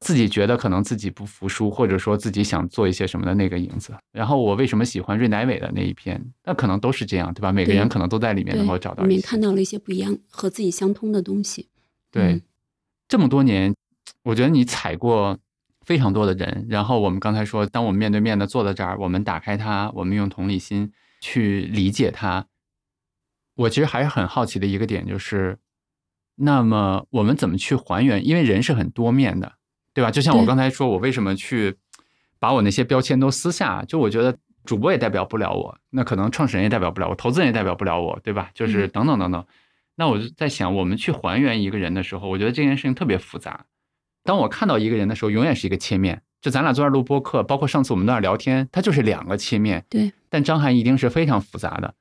[0.00, 3.94] 自己觉得可能自己不服输，或者说自己想做一些什么的那个影子。
[4.12, 6.22] 然后我为什么喜欢瑞乃伟的那一篇？
[6.44, 7.52] 那可能都是这样，对吧？
[7.52, 9.22] 每个人可能都在里面能够找到里面。
[9.22, 11.68] 看到了一些不一样和自己相通的东西。
[12.10, 12.42] 对，嗯
[13.08, 13.74] 这么多年，
[14.22, 15.38] 我觉得你踩过
[15.84, 16.66] 非常多的人。
[16.68, 22.46] 然后我们刚才说，当我们面对面的坐在这儿，我们打开它，我们用同理心去理解它。
[23.56, 25.58] 我其实还是很好奇的一个点就是，
[26.36, 28.26] 那么我们怎么去还原？
[28.26, 29.54] 因为人是很多面的，
[29.92, 30.10] 对吧？
[30.10, 31.76] 就像我刚才说，我为什么去
[32.38, 33.82] 把我那些标签都撕下？
[33.84, 38.50] 就我觉得主播也代表不了我，那可能创始人也代表不了我，投资人也代表不了我，对吧？
[38.54, 39.44] 就是嗯等等等等。
[39.96, 43.66] 那我就在想，我们去还原一个人的时候，我觉得这件事情特别复杂。
[44.24, 46.22] 当我看到一个人的时候，永远是一个切面。
[46.40, 49.84] 就咱俩坐这儿录播客，包括上次我们在那儿聊天，他就是两个切面。
[49.90, 51.94] 对，但张涵一定是非常复杂的。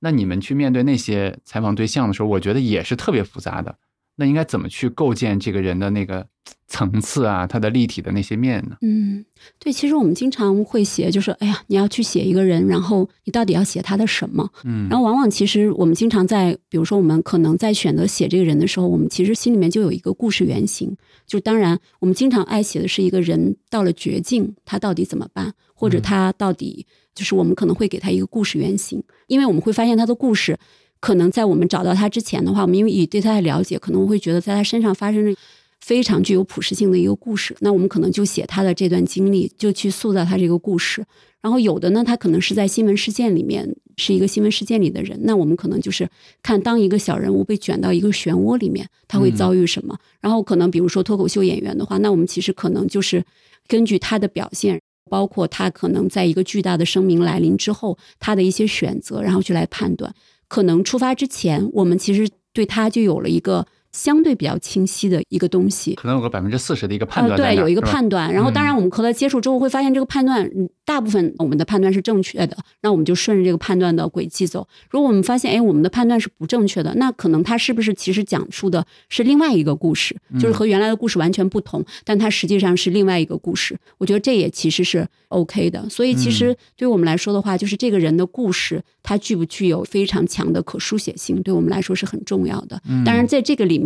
[0.00, 3.78] 那你们去面对那些采访对象的时候，我觉得也是特别复杂的。
[4.16, 6.26] 那应该怎么去构建这个人的那个
[6.68, 8.76] 层次啊，他的立体的那些面呢？
[8.80, 9.24] 嗯，
[9.58, 14.50] 对，其实我们经常会写，就是哎呀，你要去写一个人，然后你到底要写他的什么？
[14.64, 20.96] 嗯，然后往往其实我们经常在，比如说我们可能在选择写这个人的时候，我们其实心里面就有一个故事原型。
[21.26, 30.58] 就当然，我们经常爱写的是一个人到了绝境，他到底怎么办，或者嗯他到底就是我们可能会给他一个故事原型，因为我们会发现他的故事。
[31.00, 35.36] 可能在我们找到他之前的话，我们因为以对他的了解，可能会觉得在他身上发生了
[35.80, 37.54] 非常具有普适性的一个故事。
[37.60, 41.04] 那我们可能就写他的这段经历，就去塑造他这个故事。
[41.40, 46.08] 然后有的呢，他可能是在新闻事件里面是一个新闻事件里的人，那我们可能就是
[46.42, 49.96] 看当一个小人物被卷到一个漩涡里面，他会遭遇什么。
[50.20, 53.22] 然后可能比如说脱口秀演员的话，那我们其实可能就是
[53.68, 54.80] 根据他的表现。
[55.08, 60.12] 包括他可能在一个巨大的声明来临之后，他的一些选择，然后去来判断。
[60.48, 65.94] 可能出发之前，我们其实对他就有了一个相对比较清晰的一个东西。
[65.94, 68.30] 可能有个百分之四十的一个判断对，有一个判断。
[68.30, 74.68] 然后，当然我们和他接触之后，会发现这个判断，嗯大部分我们的判断是正确的，那我们就顺着这个判断的轨迹走。
[74.88, 83.76] 如果我们发现，哎，我们的判断是不正确的，那可能他是不是其实讲述的是另外一个故事，就是和原来的故事完全不同，但它实际上是另外一个故事。
[83.98, 85.88] 我觉得这也其实是 OK 的。
[85.88, 92.80] 所以，其实对于我们来说的话，就是这个人的故事，它具不具有非常强的可书写性，对我们来说是很重要的。
[93.04, 93.85] 当然，在这个里面。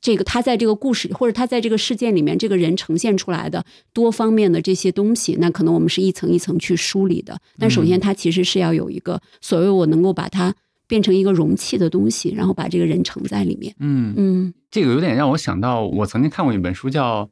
[0.00, 7.36] 这个他在这个故事或者他在这个事件里面，这个人呈现出来的多方面的这些东西，那可能我们是一层一层去梳理的。
[7.58, 10.54] 但首先，他其实是要有一个所谓我能够把它
[10.86, 13.74] 变成一个容器的东西，然后把这个人盛在里面。
[13.80, 17.28] 嗯嗯这个有点让我想到，我曾经看过一本书叫，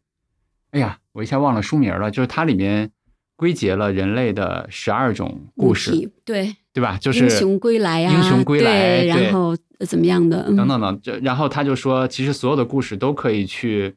[0.72, 2.90] 哎呀，我一下忘了书名了，就是它里面
[3.36, 5.92] 归结了人类的十二种故事，
[6.24, 6.98] 对，对吧？
[6.98, 10.44] 就是英雄归来呀、英雄归来然后怎么样的？
[10.48, 13.94] 嗯等等等，就然后他就说，其实所有的故事都可以去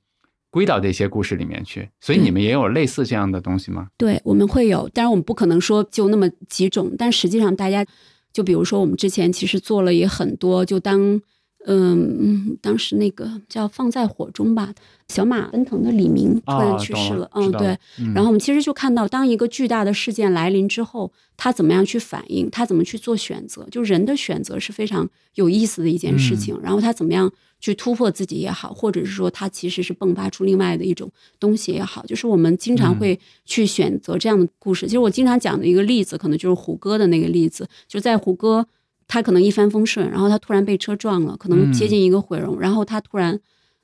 [0.50, 3.88] 归到这些故事里面去，所以你们也有类似这样的东西吗？
[3.98, 7.86] 对，我们会有，但是我们不可能说就那么几种，但实际上大家，
[8.34, 11.22] 就比如说我们之前其实做了也很多，就当
[11.66, 14.74] 嗯嗯，当时那个叫放在火中吧，
[15.08, 26.58] 小马奔腾的李明突然去世了，嗯对，嗯然后我们其实就看到，当一个巨大的事件来临之后，他怎么样去反应，他怎么去做选择，就人的选择是非常有意思的一件事情。
[26.64, 34.86] 然后他怎么样去突破自己也好，或者是说他其实是迸发出另外的一种东西也好，就是我们经常会去选择这样的故事。
[34.86, 38.66] 其实我经常讲的一个例子，可能就是胡歌的那个例子，就在胡歌
[39.10, 43.38] 他可能一帆风顺，然后他突然被车撞了，可能接近一个毁容，然后他突然。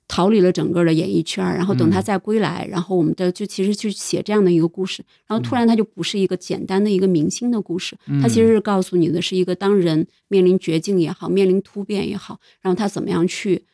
[0.08, 13.66] 逃离了整个的演艺圈，然后等他再归来，然后我们的就其实去写这样的一个故事，然后突然他就不是一个简单的一个明星的故事，他其实是告诉你的是一个当人面临绝境也好，面临突变也好，然后他怎么样去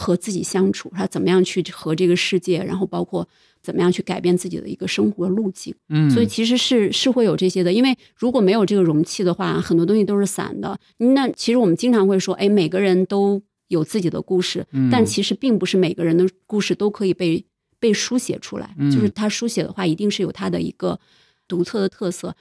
[0.00, 3.28] 和自己相处，他怎么样去和这个世界，然后包括
[3.60, 5.74] 怎么样去改变自己的一个生活路径。
[5.88, 10.78] 嗯，所以其实是是会有这些的，因为如果没有这个容器的话，很多东西都是散的。
[10.98, 17.44] 那其实我们经常会说，哎，每个人都有自己的故事，嗯但其实并不是每个人的故事都可以被
[17.80, 18.72] 被书写出来。
[18.78, 21.00] 嗯就是他书写的话，一定是有他的一个
[21.48, 22.36] 独特的特色，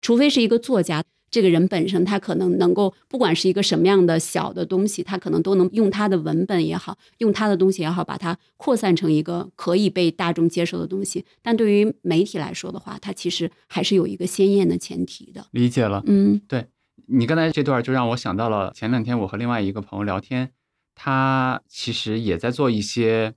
[0.00, 1.04] 除非是一个作家。
[1.32, 11.24] 这个人本身，他可能能够，不管是一个什么样的小的东西，他可能都能用他的文本也好，用他的东西也好，把它扩散成一个可以被大众接受的东西。
[11.40, 15.46] 但对于媒体来说的话，它其实还是有一个鲜艳的前提的。
[15.52, 16.02] 理解了。
[16.06, 16.66] 嗯对
[17.06, 20.50] 你刚才这段就让我想到了前两天我和另外一个朋友聊天，
[20.94, 23.32] 他其实也在做一些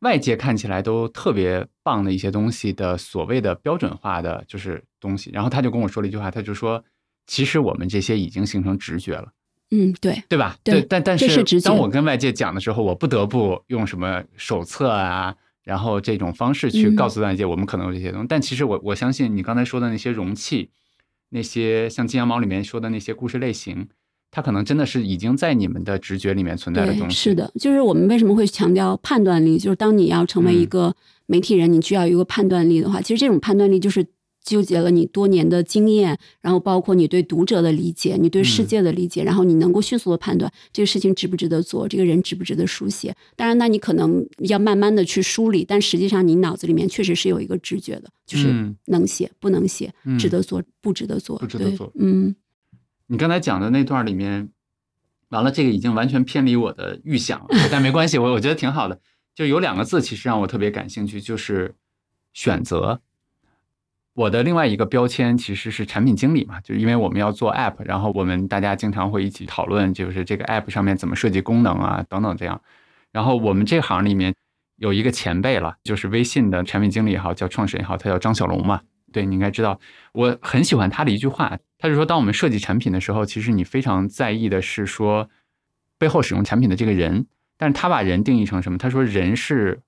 [0.00, 5.30] 外界看起来都特别棒的一些东西的所谓的标准化的就是东西。
[5.32, 6.82] 然后他就跟我说了一句话，他就说
[7.26, 9.28] ：“其实我们这些已经形成直觉了。”
[9.72, 10.56] 嗯，对，对吧？
[10.62, 15.34] 对但但这是当我跟外界讲的时候，我不得不用什么手册啊，
[15.64, 18.26] 然后这种方式去嗯告诉外界我们可能有这些东西。
[18.28, 20.70] 但其实我我相信你刚才说的那些容器，
[21.30, 23.88] 那些像金羊毛里面说的那些故事类型，
[24.30, 27.16] 它可能真的是已经在你们的直觉里面存在的东，西。
[27.16, 30.94] 是，的，就是我们为什么会强调判断力，就是当你要成为一嗯个
[31.26, 34.06] 媒体人，你需要一个判断力的话，其实这种判断力就是
[34.46, 43.14] 纠结了你多年的经验，然后包括你对读者的理解，你对世嗯界的理解，然后你能够迅速的判断这个事情值不值得做，这个人值不值得书写。
[43.34, 52.34] 当然，那你可能要慢慢的去梳理，但实际上你脑子里面确实是有一个直觉的，就是嗯能写不能写，嗯值得做不值得做，不值得做嗯
[53.08, 54.48] 你刚才讲的那段里面，
[55.30, 59.00] 完了，这个已经完全偏离我的预想了，但没关系，我我觉得挺好的。
[59.34, 61.74] 就有两个字，其实让我特别感兴趣，就是
[62.32, 63.00] 选择。
[64.16, 72.58] 我的另外一个标签其实是产品经理嘛，就是因为我们要做 app，然后我们大家经常会一起讨论，就是这个 app 上面怎么设计功能啊，等等这样。
[73.12, 74.34] 然后我们这行里面
[74.76, 78.80] 有一个前辈了，就是微信的产品经理也好，叫创始人也好，他叫张小龙嘛，
[79.12, 79.78] 对你应该知道。
[80.14, 85.28] 我很喜欢他的一句话，他就说，当我们设计产品的时候，其实你非常在意的是说
[85.98, 87.26] 背后使用产品的这个人，
[87.58, 88.78] 但是他把人定义成什么？
[88.78, 89.82] 他说人是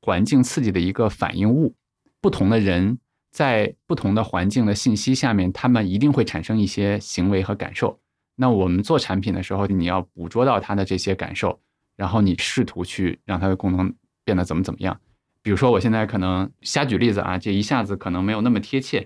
[0.00, 1.74] 环境刺激的一个反应物，
[2.20, 2.98] 不同的人
[3.32, 7.98] 在不同的环境的信息下面，他们一定会产生一些行为和感受。
[8.36, 11.58] 那我们做产品的时候，你要捕捉到他的这些感受，
[11.96, 13.92] 然后你试图去让它的功能
[14.24, 14.98] 变得怎么怎么样。
[15.42, 19.00] 比如说，我现在可能瞎举例子啊，这一下子可能没有那么贴切。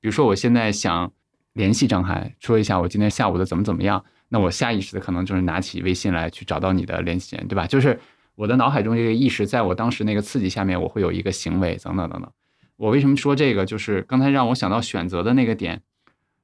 [0.00, 1.12] 比如说，我现在想
[1.54, 7.66] 联系张海，说一下我今天下午的怎么怎么样，那我下意识的可能就是拿起微信来去找到你的联系人，对吧？
[7.66, 7.98] 就是
[8.34, 12.30] 我的脑海中这个意识，在我当时那个刺激下面，我会有一个行为，等等等等。
[12.78, 13.66] 我为什么说这个？
[13.66, 15.82] 就是刚才让我想到选择的那个点，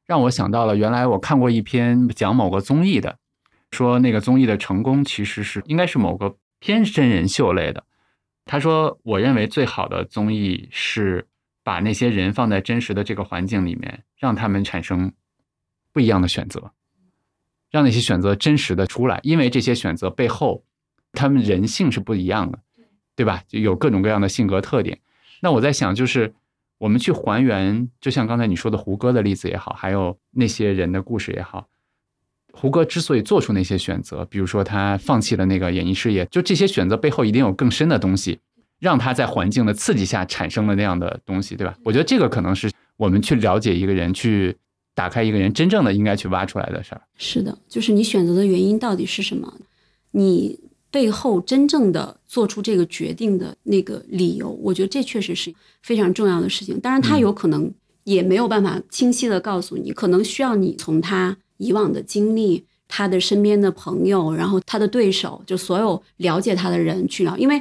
[0.04, 3.18] 让我想到了原来我看过一篇讲某个综艺的，
[3.70, 7.84] 说那个综艺的成功其实是应该是某个偏真人秀类的。
[8.44, 11.26] 他说，我认为最好的综艺是
[11.62, 15.12] 把那些人放在真实的这个环境里面，让他们产生
[15.92, 16.72] 不一样的选择，
[17.70, 20.64] 让那些选择真实的出来，因为这些选择背后，
[21.12, 22.58] 他们人性是不一样的，
[23.14, 23.44] 对吧？
[23.46, 24.98] 就有各种各样的性格特点。
[25.44, 26.32] 那我在想，就是
[26.78, 31.68] 我们去还原，就像刚才你说的胡歌的例子也好，还有那些人的故事也好，
[32.50, 38.38] 胡歌之所以做出那些选择，比如说他放弃了那个演艺事业，就这些选择背后一定有更深的东西，
[38.80, 41.76] 让他在环境的刺激下产生了那样的东西，对吧？
[41.84, 44.56] 我觉得这个可能是我们去了解一个人、去
[44.94, 47.02] 打开一个人真正的应该去挖出来的事儿。
[47.18, 49.52] 是的，就是你选择的原因到底是什么？
[50.12, 50.58] 你
[50.94, 55.52] 背后真正的做出这个决定的那个理由，我觉得这确实是
[55.82, 56.78] 非常重要的事情。
[56.78, 57.18] 当然，他嗯。
[57.18, 57.68] 有可能
[58.04, 67.60] 也没有办法清晰的告诉你，可能需要你从他以往的经历、他的身边的朋友，然后他的对手，就所有了解他的人去聊，因为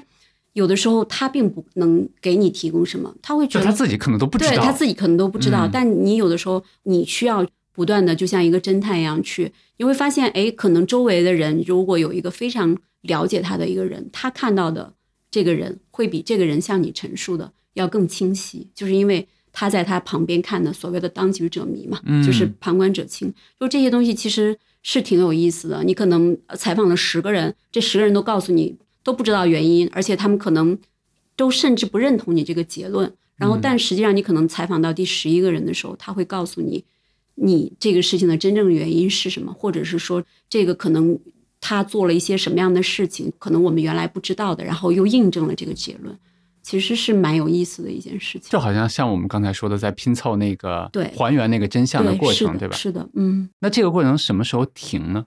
[0.53, 5.69] 有的时候他并不能给你提供什么，他会觉得就他自己可能都不知道，对他自己可能都不知道，嗯。
[5.73, 7.43] 但你有的时候你需要
[7.73, 14.93] 不断的，就像一个侦探一样去，你会发现，哎，可能周围的人如果有一个非常了解他的一个人，他看到的
[15.31, 25.83] 这个人会比这个人向你陈述的要更清晰，就是因为他在他旁边看的所谓的当局者迷嘛，嗯就是旁观者清，就这些东西其实是挺有意思的。
[25.83, 30.77] 你可能采访了十个人，这十个人都告诉你都不知道原因，而且他们可能
[31.35, 33.13] 都甚至不认同你这个结论。
[33.35, 36.83] 然后，嗯但实际上你可能采访到第十一个人的时候，他会告诉你，
[37.35, 41.19] 你这个事情的真正原因是什么，或者是说这个可能
[41.65, 46.13] 他做了一些什么样的事情，可能我们原来不知道的，然后又印证了这个结论，
[46.61, 48.49] 其实是蛮有意思的一件事情。
[48.51, 52.75] 就好像像我们刚才说的，在拼凑那个对还原那个真相的，过程，对吧？
[52.75, 55.25] 是的，嗯，那这个过程什么时候停呢？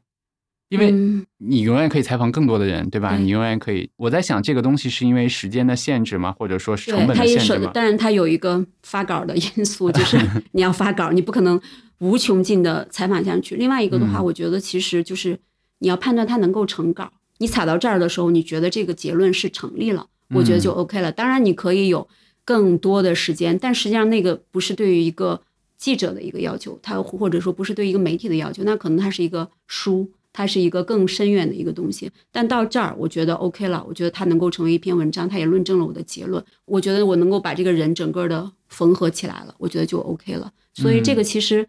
[0.69, 3.17] 因为嗯你永远可以采访更多的人，对吧？
[3.17, 3.89] 你永远可以。
[3.97, 6.35] 我在想，这个东西是因为时间的限制吗？
[6.39, 7.71] 或者说是成对，本的限制吗，？
[7.73, 10.19] 当然它有一个发稿的因素，就是
[10.53, 11.59] 你 要发稿，你不可能
[12.01, 13.55] 无穷尽的采访下去。
[13.55, 15.39] 另外一个的话，嗯我觉得其实就是
[15.79, 17.13] 你要判断它能够成稿。
[17.39, 21.13] 你踩到这儿的时候，你觉得这个结论是成立了，我觉得就嗯 OK 了。
[21.13, 22.09] 当然你可以有
[22.45, 25.41] 更多的时间，但实际上那个不是对于一个
[25.77, 30.11] 记者的一个要求，他或者说不是对一个媒体的要求，那可能它是一个书。
[30.39, 40.53] 它是一个更深远的一个东西，但到这儿我觉得 OK 了，我觉得它能够成为一篇文章，它也论证了我的结论，我觉得我能够把这个人整个的缝合起来了，我觉得就 OK 了。
[40.75, 41.69] 所以这个其实，嗯，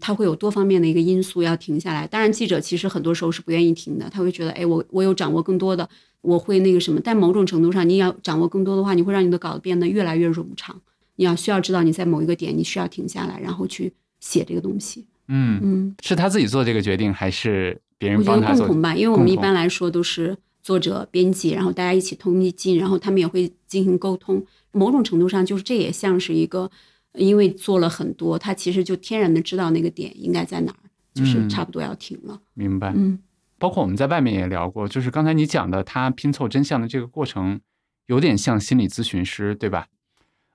[0.00, 2.06] 它会有多方面的一个因素要停下来。
[2.06, 5.88] 当然，记者其实很多时候是不愿意停的，他会觉得，哎，我我有掌握更多的，
[6.20, 7.00] 我会那个什么。
[7.02, 10.80] 但某种程度上，你要掌握更多的话，你会让你的稿子变得越来越冗长。
[11.14, 15.06] 你要需要知道你在某一个点，你需要停下来，然后去写这个东西。
[15.28, 18.62] 嗯，嗯，是他自己做这个决定，还是别人我觉帮他做？
[18.62, 24.44] 得共同吧，因为我们一般来说都是作者、编辑，然后大家一起同意进，然后他们也会进行沟通。
[24.72, 26.70] 某种程度上，就是这也像是一个，
[27.16, 30.78] 因为做了很多，他其实就天然的知道那个点应该在哪儿，
[31.14, 32.40] 就是嗯差不多要停了。
[32.54, 32.92] 明白。
[32.94, 33.18] 嗯，
[33.58, 37.60] 包括我们在外面也聊过，就是刚才你讲的他拼凑真相的这个过程，
[38.06, 39.88] 有点像心理咨询师，对吧？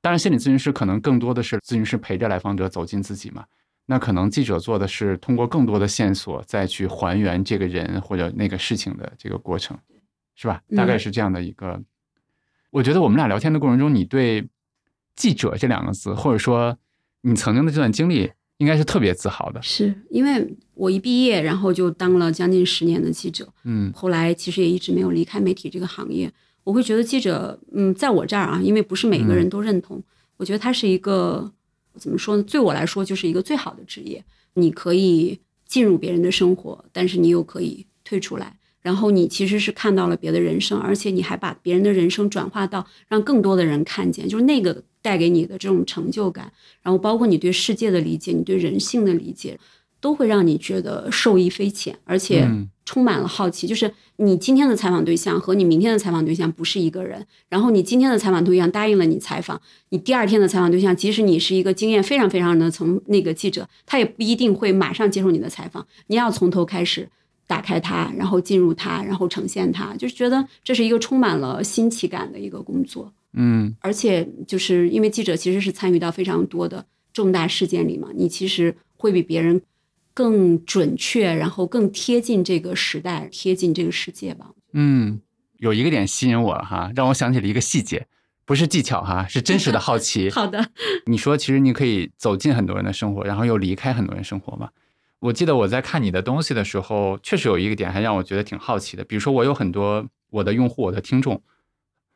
[0.01, 3.45] 当然，心理咨询师可能更多的是咨询师陪着来访者走进自己嘛。
[3.87, 9.77] 那可能记者做的是通过更多的线索再去还原这个人或者那个事情的这个过程，
[10.35, 10.61] 是吧？
[10.69, 11.81] 嗯大概是这样的一个。
[12.69, 14.47] 我觉得我们俩聊天的过程中，你对
[15.21, 16.75] “记者”这两个字，或者说
[17.21, 19.61] 你曾经的这段经历，应该是特别自豪的。
[19.61, 26.31] 是因为我一毕业，然后就当了将近十年的记者，嗯后来其实也一直没有离开媒体这个行业。
[26.63, 30.01] 我会觉得记者，嗯，在我这儿啊，因为不是每个人都认同，
[30.37, 31.51] 我觉得它是一个
[31.97, 32.41] 怎么说呢？
[32.43, 34.23] 对我来说，就是一个最好的职业。
[34.55, 38.57] 你可以进入别人的生活，但是你又可以退出来。
[38.81, 49.59] 然后你其实是看到了别的人生，而且你还把别人的人生转化到让更多的人看见，就是那个带给你的这种成就感，然后包括你对世界的理解，你对人性的理解，
[49.99, 53.67] 都会让你觉得受益匪浅，而且嗯充满了好奇。
[53.67, 67.09] 就是你今天的采访对象和你明天的采访对象不是一个人，然后你今天的采访对象答应了你采访，你第二天的采访对象，即使你是一个经验非常非常的从那个记者，他也不一定会马上接受你的采访，你要从头开始。
[67.47, 73.11] 打开它，然后进入它，然后呈现它，就是觉得这是一个充满了新奇感的一个工作。
[73.33, 79.61] 嗯而且就是因为记者其实是参与到非常多的重大事件里嘛，你其实会比别人
[80.13, 84.51] 更准确，然后更贴近这个时代，贴近这个世界吧。
[84.73, 85.21] 嗯，
[85.57, 88.07] 有一个点吸引我了哈，让我想起了一个细节，
[88.45, 90.29] 不是技巧哈，是真实的好奇。
[90.31, 90.69] 好的，
[91.05, 94.69] 你说，其实你可以走进很多人的生活，然后又离开很多人生活嘛。
[95.19, 99.03] 我记得我在看你的东西的时候，确实有一个点还让我觉得挺好奇的。
[99.03, 101.41] 比如说，我有很多我的用户、我的听众，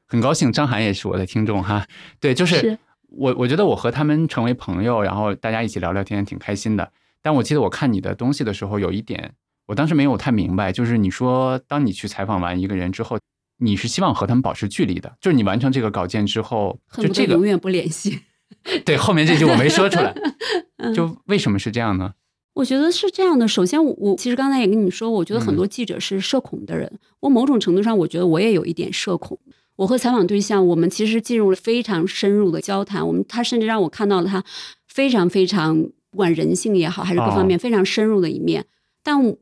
[0.08, 1.86] 很高兴张涵也是我的听众哈。
[2.20, 2.78] 对，就是是
[3.10, 6.92] 我我觉得我和他们成为朋友，然后大家一起聊聊天，挺开心的。
[7.22, 9.34] 但我记得我看你的东西的时候，有一点
[9.66, 13.18] 我当时没有太明白，就是你说当你去采访完一个人之后，
[13.58, 18.20] 你是希望和他们保持距离的，就是你完成这个稿件之后，就这个永远不联系。
[18.86, 20.16] 对后面这句我没说出来，
[20.78, 22.14] 嗯就为什么是这样呢？
[22.54, 23.48] 我觉得是这样的。
[23.48, 27.00] 首先我，我其实刚才也跟你说，我觉得很嗯多记者是社恐的人。
[27.20, 29.38] 我某种程度上，我觉得我也有一点社恐。
[29.78, 33.06] 我和采访对象，我们其实进入了非常深入的交谈。
[33.06, 34.44] 我们他甚至让我看到了他
[34.88, 38.66] 非常非常不管人性也好，还是各方面非常深入的一面。
[39.04, 39.36] 但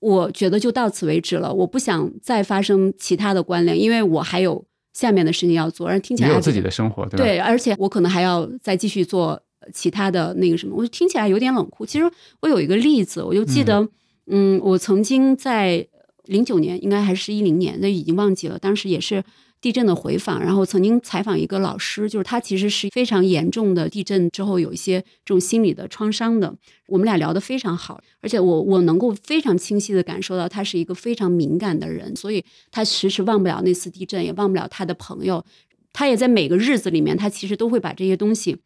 [0.00, 5.88] 我觉得就到此为止了，我不想再发生其他的关联，因为我还有下面的事情要做。
[5.88, 7.24] 而听起来还有自己的生活，对吧？
[7.24, 9.40] 对，而且我可能还要再继续做
[9.72, 11.86] 其他的那个什么，我听起来有点冷酷。
[11.86, 12.08] 其实
[12.42, 13.88] 我有一个例子，我就记得，
[14.26, 15.88] 嗯我曾经在
[16.26, 19.24] 零九年，应该还是一零年，那已经忘记了，当时也是。
[19.60, 26.54] 地震的回访，然后曾经采访一个老师，就是他其实是非常严重的地震之后有一些这种心理的创伤的。
[26.86, 35.44] 我们俩聊得非常好，而且我我能够非常清晰的感受到他是一个非常敏感的人，所以他迟迟忘不了那次地震，也忘不了他的朋友，
[35.92, 38.58] 他也在每个日子里面，他其实都会把这些东西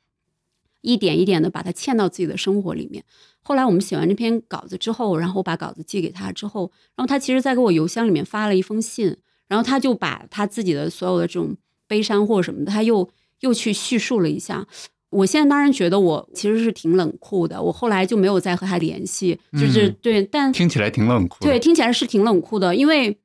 [0.83, 3.03] 一点一点的把它嵌到自己的生活里面。
[3.43, 9.17] 后来我们写完这篇稿子之后，然后我把稿子寄给他之后，然后他其实在给我邮箱里面发了一封信，
[9.53, 11.55] 然后他就把他自己的所有的这种
[11.87, 13.07] 悲伤或者什么的，他又
[13.41, 14.67] 又去叙述了一下。
[15.11, 21.45] 我现在当然觉得我其实是挺冷酷的，我后来就没有再和他联系，就是、嗯对，但听起来挺冷酷。
[21.45, 23.19] 对，听起来是挺冷酷的，因为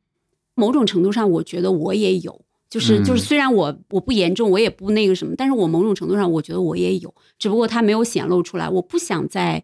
[0.53, 8.67] 某种程度上，我觉得我也有，就是就是，嗯虽然我我不严重，我也不那个什么，但是我某种程度上，我觉得我也有，只不过他没有显露出来。
[8.67, 9.63] 我不想再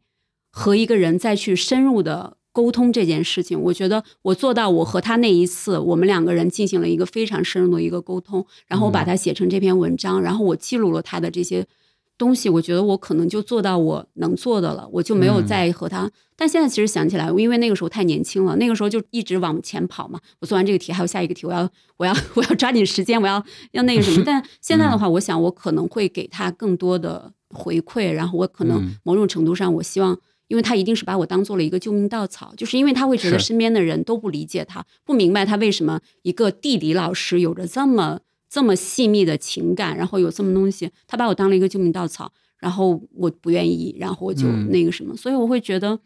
[0.50, 3.60] 和一个人再去深入的沟通这件事情。
[3.60, 11.68] 我觉得我做到，我和他那一次，我们两个人进行了一个非常深入的一个沟通，然后我把它写成这篇文章，然后我记录了他的这些。
[12.16, 16.10] 东西，我觉得我可能就做到我能做的了，我就没有嗯再和他。
[16.36, 20.20] 但现在其实想起来，因为那个时候太年轻了，那个时候就一直往前跑嘛。
[20.40, 24.22] 我做完这个题，还有下一个题，我要 我要 我要抓紧时间，我要要那个什么。
[24.24, 30.18] 但现在的话，我想我可能会给他更多的回馈，然后我可能嗯某种程度上，我希望。
[30.54, 44.70] 因为他一定是把我当做了一个救命稻草，就是因为他会觉得身边的人都不理解他，不明白他为什么一个地理老师有着这么这么细密的情感，然后有这么东西，他把我当了一个救命稻草，然后我不愿意，然后我就嗯。
[44.70, 46.00] 那个什么，所以我会觉得，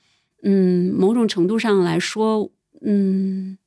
[0.44, 3.58] 嗯，某种程度上来说，嗯，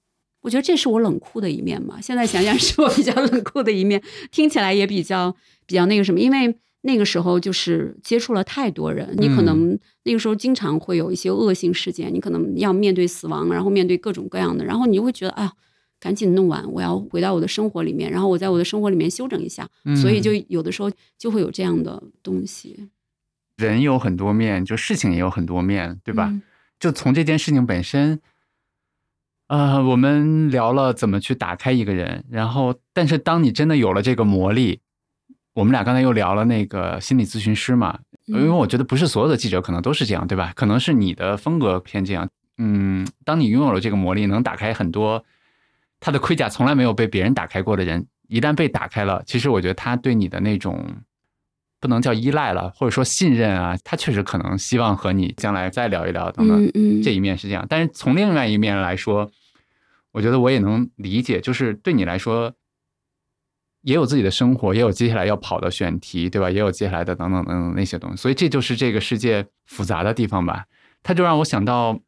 [0.40, 2.00] 我觉得这是我冷酷的一面嘛。
[2.00, 15.52] 现在想想是我比较冷酷的一面，听起来也比较比较那个什么，因为那个时候就是接触了太多人，你可能那个时候经常会有一些恶性事件，你可能要面对死亡，然后面对各种各样的，然后你就会觉得啊。
[16.02, 19.68] 赶紧弄完，我要回到我的生活里面，然后我在我的生活里面休整一下，
[20.00, 22.88] 所以就有的时候就会有这样的东西。
[23.58, 26.34] 人有很多面，就事情也有很多面，对吧？
[26.78, 28.18] 就从这件事情本身，
[29.48, 34.80] 呃，我们聊了怎么去打开一个人，然后，但是当你真的有了这个魔力，
[35.52, 40.52] 我们俩刚才又聊了那个心理咨询师嘛，因为我觉得不是所有的记者可能都是这样，对吧？
[40.54, 42.28] 可能是你的风格偏这样。
[42.58, 45.24] 嗯，当你拥有了这个魔力，能打开很多。
[45.98, 50.82] 他的盔甲从来没有被别人打开过的人，一旦被打开了，其实我觉得他对你的那种
[51.78, 56.72] 不能叫依赖了，或者说信任啊，他确实可能希望和你将来再聊一聊等等。
[57.02, 59.30] 这一面是这样，但是从另外一面来说，
[60.12, 62.54] 我觉得我也能理解，就是对你来说
[63.82, 66.50] 也有自己的生活，也有接下来要跑的选题，对吧？
[66.50, 70.66] 也有接下来的等等等等那些东西，所以这就是这个世界复杂的地方吧。
[71.02, 72.00] 它就让我想到。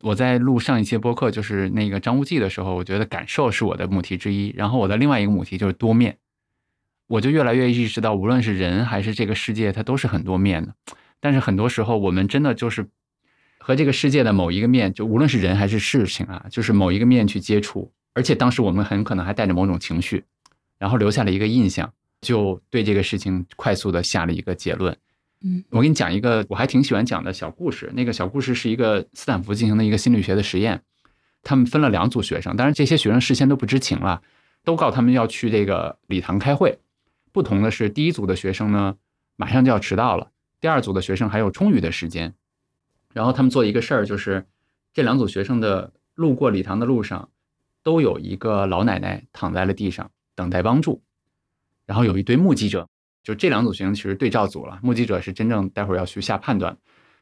[0.00, 4.52] 我在录上一期播客，就是那个张无忌的时候，我觉得感受是我的母题之一。
[4.54, 6.18] 然后我的另外一个母题就是多面，
[7.06, 10.74] 我就越来越意识到，无论是人还是这个世界，它都是很多面的。
[11.20, 12.86] 但是很多时候，我们真的就是
[13.58, 17.90] 和这个世界的某一个面，就无论是人还是事情啊，就是某一个面去接触。
[18.12, 20.24] 而且当时我们很可能还带着某种情绪，
[20.78, 24.96] 然后留下了一个印象，就对这个事情快速的下了一个结论。
[25.42, 27.92] 嗯，我给你讲一个我还挺喜欢讲的小故事。
[27.94, 30.82] 那个小故事是一个斯坦福进行的一个心理学的实验，
[31.42, 34.22] 他们分了两组学生，当然这些学生事先都不知情了，
[34.64, 36.78] 都告他们要去这个礼堂开会。
[37.30, 38.96] 不同的是，第一组的学生呢，
[39.36, 40.28] 马上就要迟到了；
[40.60, 42.32] 第二组的学生还有充裕的时间。
[43.12, 44.46] 然后他们做一个事儿，就是
[44.92, 47.28] 这两组学生的路过礼堂的路上，
[47.82, 51.02] 都有一个老奶奶躺在了地上等待帮助，
[51.86, 52.88] 然后有一堆目击者。
[53.22, 56.76] 就这两组学生其实对照组了，目击者是真正待会儿要去下判断，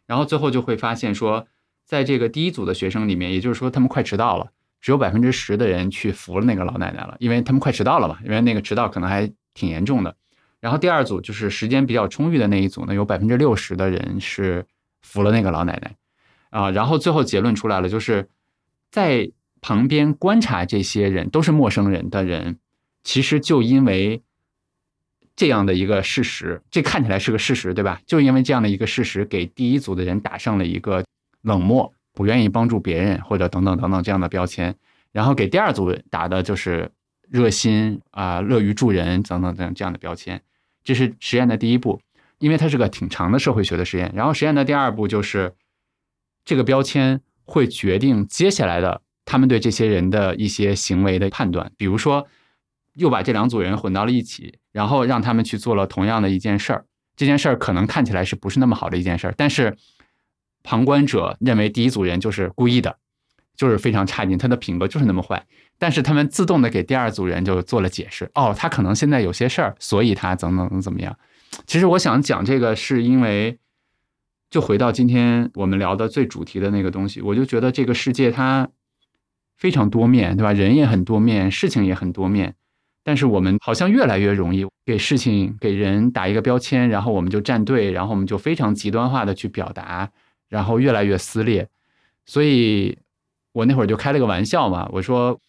[0.05, 1.47] 然后最后就会发现说，
[1.85, 4.51] 在这个第一组的学生里面，也就是说他们快迟到了，
[4.81, 10.17] 只有百分之十的人去扶了那个老奶奶了，因为他们快迟到了嘛，因为那个迟到可能还挺严重的。
[10.59, 14.67] 然后第二组就是时间比较充裕的那一组呢，有百分之六十的人是
[15.03, 15.97] 扶了那个老奶奶，
[16.51, 18.29] 啊，然后最后结论出来了，就是
[18.91, 22.59] 在旁边观察这些人都是陌生人的人，
[23.03, 24.22] 其实就因为。
[25.34, 27.98] 这样的一个事实，这看起来是个事实，对吧？
[28.07, 31.03] 就因为这样的一个事实，给第一组的人打上了一个
[31.40, 34.76] 冷漠、不愿意帮助别人或者等等等等这样的标签，
[35.11, 36.92] 然后给第二组打的就是
[37.30, 40.40] 热心啊、乐于助人等等等这样的标签。
[40.84, 41.98] 这是实验的第一步，
[42.38, 44.12] 因为它是个挺长的社会学的实验。
[44.14, 45.55] 然后实验的第二步就是
[46.44, 52.28] 这个标签会决定接下来的他们对这些人的一些行为的判断，比如说。
[52.95, 56.84] 又把这两组人混到了一起，然后让他们去做了同样的一件事儿。
[57.16, 59.76] 这件事儿可能看起来是不是那么好的一件事儿，但是
[60.62, 62.97] 旁观者认为第一组人就是故意的，
[63.57, 65.47] 就是非常差劲，他的品格就是那么坏。
[65.78, 71.16] 但是他们自动的给第二组人就做了解释，哦，他可能现在有些事儿，所以他怎么怎么怎么样。
[71.66, 73.59] 其实我想讲这个，是因为
[74.49, 78.68] 就回到今天我们聊的最主题的那个东西，我就觉得这个世界它
[79.59, 80.53] 非常多面对吧？
[80.53, 82.55] 人也很多面，事情也很多面。
[83.05, 90.11] 但是我们好像越来越容易给事情、给人打一个标签，然后我们就站队，然后我们就非常极端化的去表达，
[90.48, 91.68] 然后越来越撕裂。
[92.24, 92.96] 所以
[93.53, 95.40] 我那会儿就开了个玩笑嘛，我说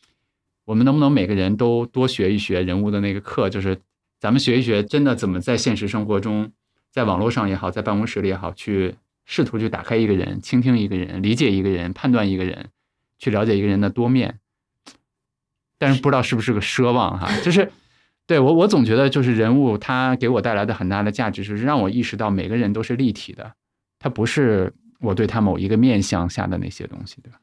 [0.65, 3.77] 我们能不能每个人都多学一学人物的那个课，就是
[4.19, 6.51] 咱们学一学，真的怎么在现实生活中，
[6.89, 8.95] 在网络上也好，在办公室里也好，去
[9.25, 12.69] 试图去打开一个人，倾听一个人，理解一个人，判断一个人，
[13.19, 14.39] 去了解一个人的多面。
[15.83, 17.69] 但是不知道是不是个奢望哈， 就是
[18.25, 23.51] 对我我总觉得就是人物他给我带来的很大的价值，就是让我意识到每个人都是立体的，
[23.99, 24.71] 他不是
[25.01, 27.37] 我对他某一个面相下的那些东西，对吧？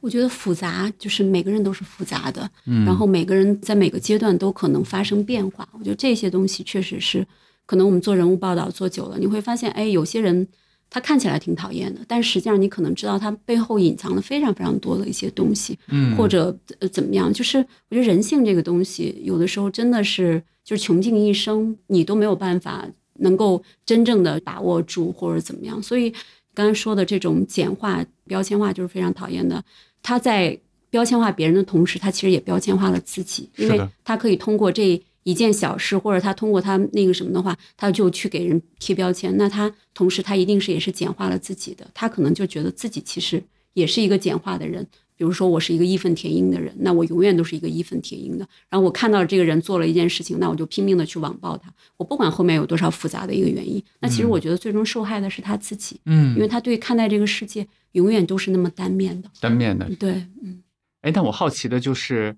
[0.00, 5.68] 我觉得复杂就是每个人都是复杂的，嗯，然后每个人在每个阶段都可能发生变化。
[5.72, 7.26] 我觉得这些东西确实是
[7.66, 10.48] 可能我们做人物报道做久了，你会发现，哎，有些人。
[10.94, 17.32] 他看起来挺讨厌的，但实际上你可能知道他背后隐藏了非常非常多的一些东西，嗯，或者呃怎么样？
[17.32, 25.82] 就是我觉得人性这个东西，有的时候真的是就是穷尽一生，你都没有办法能够真正的把握住或者怎么样。
[25.82, 26.14] 所以
[26.54, 29.60] 刚才说的这种简化标签化就是非常讨厌的。
[30.00, 30.56] 他在
[30.90, 35.02] 标签化别人的同时，他其实也标签化了自己，因为他可以通过这。
[35.24, 39.36] 一件小事，或者他通过他那个什么的话，他就去给人贴标签。
[39.36, 48.46] 那他同时他一定是也是简化了自己的，他可能就觉得自己其实也是一个简化的人，比如说我是一个义愤填膺的人，那我永远都是一个义愤填膺的。
[48.68, 51.72] 然后我看到这个人做了一件事情，那我就拼命的去网暴他。
[51.96, 59.30] 我不管后面有多少复杂的一个原因，那其实我觉得最终受害的是他自己，嗯因为他对看待这个世界永远都是那么单面的。
[59.40, 59.88] 单面的。
[59.98, 60.12] 对，
[60.42, 60.62] 嗯
[61.00, 62.36] 哎，但我好奇的就是，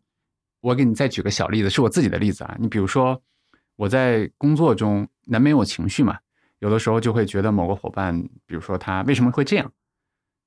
[0.67, 2.57] 我给你再举个小例子，是我自己的例子啊。
[2.59, 3.23] 你比如说，
[3.77, 6.19] 我在工作中难免有情绪嘛，
[6.59, 9.71] 有的时候就会觉得某个伙伴，比如说他为什么会这样，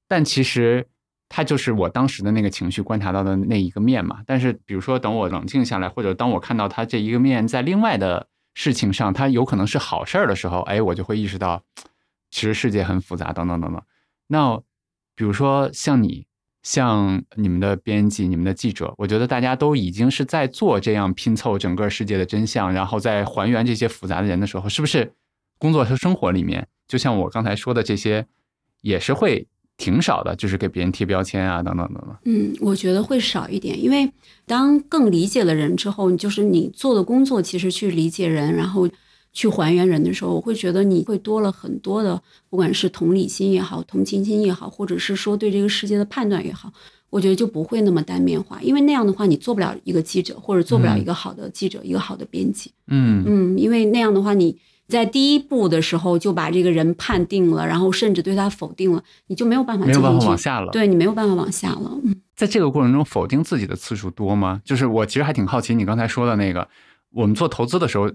[0.09, 0.86] 但其实
[1.30, 4.22] 他就是我当时的那个情绪观察到的那一个面嘛。
[4.26, 11.63] 但是比如说，等我冷静下来，或者当我看到他这一个面在另外的事情上，他有可能是好事儿的时候，哎，我就会意识到，
[12.30, 13.82] 其实世界很复杂，等等等等。
[14.28, 14.61] 那
[15.15, 16.28] 比如说像你，
[16.70, 25.11] 像你们的编辑、你们的记者，我觉得大家都已经是在做这样拼凑整个世界的真相，然后在还原这些复杂的人的时候，是不是
[25.57, 28.24] 工作和生活里面，就像我刚才说的这些，
[28.82, 29.47] 也是会
[29.78, 32.15] 挺少的，就是给别人贴标签啊，等等等等。
[32.26, 34.07] 嗯，我觉得会少一点，因为
[34.45, 38.88] 当更理解了人之后，就是你做的工作其实去理解人，然后
[39.32, 46.72] 去还原人的时候，我会觉得你会多了很多的，不管是同理心也好，同情心也好，或者是说对这个世界的判断也好，
[47.10, 52.72] 我觉得就不会那么单面化，因为那样的话你做不了一个记者，或者做不了一个好的记者，一个好的编辑。
[52.88, 54.58] 嗯嗯，因为那样的话，你
[54.88, 60.72] 在第一步的时候就把这个人判定了，然后甚至对他否定了，你就没有办法没有办法往下了。
[60.72, 62.00] 对你没有办法往下了。
[62.04, 64.62] 嗯在这个过程中，否定自己的次数多吗？
[64.64, 66.66] 就是我其实还挺好奇你刚才说的那个，
[67.12, 68.10] 我们做投资的时候，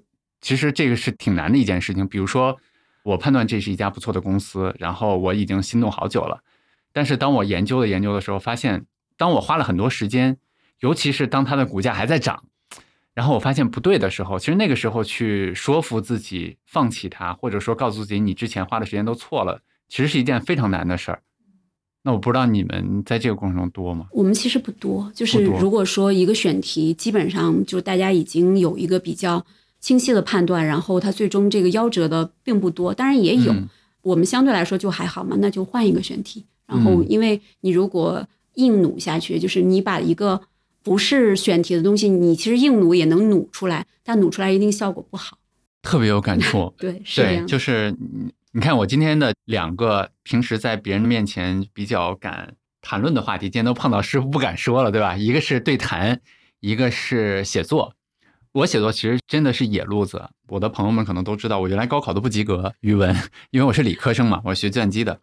[0.45, 2.07] 其实这个是挺难的一件事情。
[2.07, 2.59] 比如说，
[3.03, 6.43] 我判断这是一家不错的公司，然后我已经心动好久了，
[6.93, 8.85] 但是当我研究了研究的时候，发现
[9.17, 10.37] 当我花了很多时间，
[10.81, 12.45] 尤其是当它的股价还在涨，
[13.15, 21.23] 然后我发现不对的时候，其实那个时候去说服自己放弃它，或者说告诉自己你之前花的时间都错了，其实是一件非常难的事儿。
[22.03, 24.09] 那我不知道你们在这个过程中多吗？
[24.13, 29.43] 我们其实不多，就是如果说一个选题，基本上就大家已经有一个比较
[29.85, 33.69] 清晰的判断，然后他最终这个夭折的并不多，当然也有，嗯
[34.01, 36.43] 我们相对来说就还好嘛，那就换一个选题。
[36.67, 40.41] 然后嗯因为你如果硬努下去，就是你把一个
[40.83, 45.37] 不是选题的东西，你其实硬努也能努出来，但努出来一定效果不好。
[45.83, 46.73] 特别有感触。
[46.81, 47.47] 对，是这对，样。
[47.47, 55.15] 就是你你看我今天的两个平时在别人面前比较敢谈论的话题，今天都碰到师傅不敢说了，对吧？
[55.15, 56.19] 一个是对谈，
[56.61, 57.93] 一个是写作。
[58.55, 63.13] 我写作其实真的是野路子，我的朋友们可能都知道，我原来高考都不及格语文，
[63.51, 65.21] 因为我是理科生嘛，我学计算机的。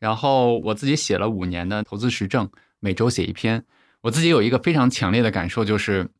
[0.00, 2.50] 然后我自己写了五年的投资实证，
[2.80, 3.64] 每周写一篇。
[4.00, 6.10] 我自己有一个非常强烈的感受，就是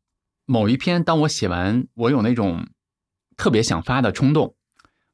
[0.46, 2.68] 某一篇当我写完，我有那种
[3.36, 4.54] 特别想发的冲动，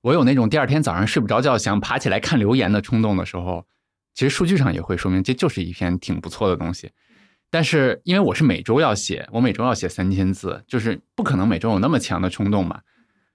[0.03, 3.66] 我有那种第二天早上睡不着觉想爬起来看留言的冲动的时候，
[4.12, 6.91] 其实数据上也会说明这就是一篇挺不错的东西。
[7.51, 12.81] 但是因为我是每周要写，我每周要写三千字，就是不可能每周有那么强的冲动嘛。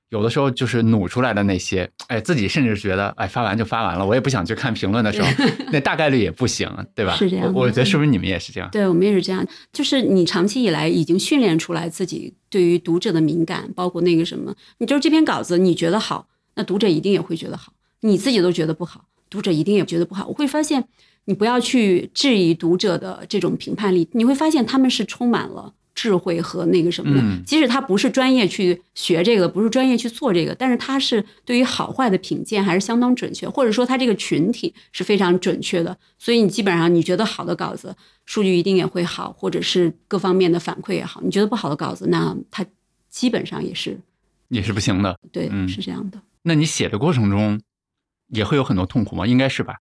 [0.10, 5.28] 有的时候就是努出来的那些，哎，自己甚至觉得，哎，发完就发完了，我也不想去看评论的时候，
[5.74, 7.16] 那大概率也不行，对吧？
[7.16, 8.70] 是这样我我觉得是不是你们也是这样？
[8.72, 20.28] 对我们也是这样，就是你长期以来已经训练出来自己对于读者的敏感，包括那个什么，你就是这篇稿子你觉得好，那读者一定也会觉得好，你自己都觉得不好，读者一定也觉得不好。
[20.28, 20.88] 我会发现，
[21.26, 27.22] 你不要去质疑读者的这种评判力，你会发现他们是充满了智慧和那个什么的。
[27.22, 35.98] 嗯即使他不是专业去学这个，不是专业去做这个，但是他是对于好坏的品鉴还是相当准确，或者说他这个群体是非常准确的。
[36.18, 37.96] 所以你基本上你觉得好的稿子，
[38.26, 41.22] 数据一定也会好，或者是各方面的反馈也好。
[41.24, 42.66] 你觉得不好的稿子，那它
[43.10, 43.98] 基本上也是
[44.50, 45.18] 也是不行的。
[45.32, 46.22] 对，嗯是这样的。
[46.44, 47.60] 那你写的过程中
[48.28, 49.26] 也会有很多痛苦吗？
[49.26, 49.76] 应该是吧？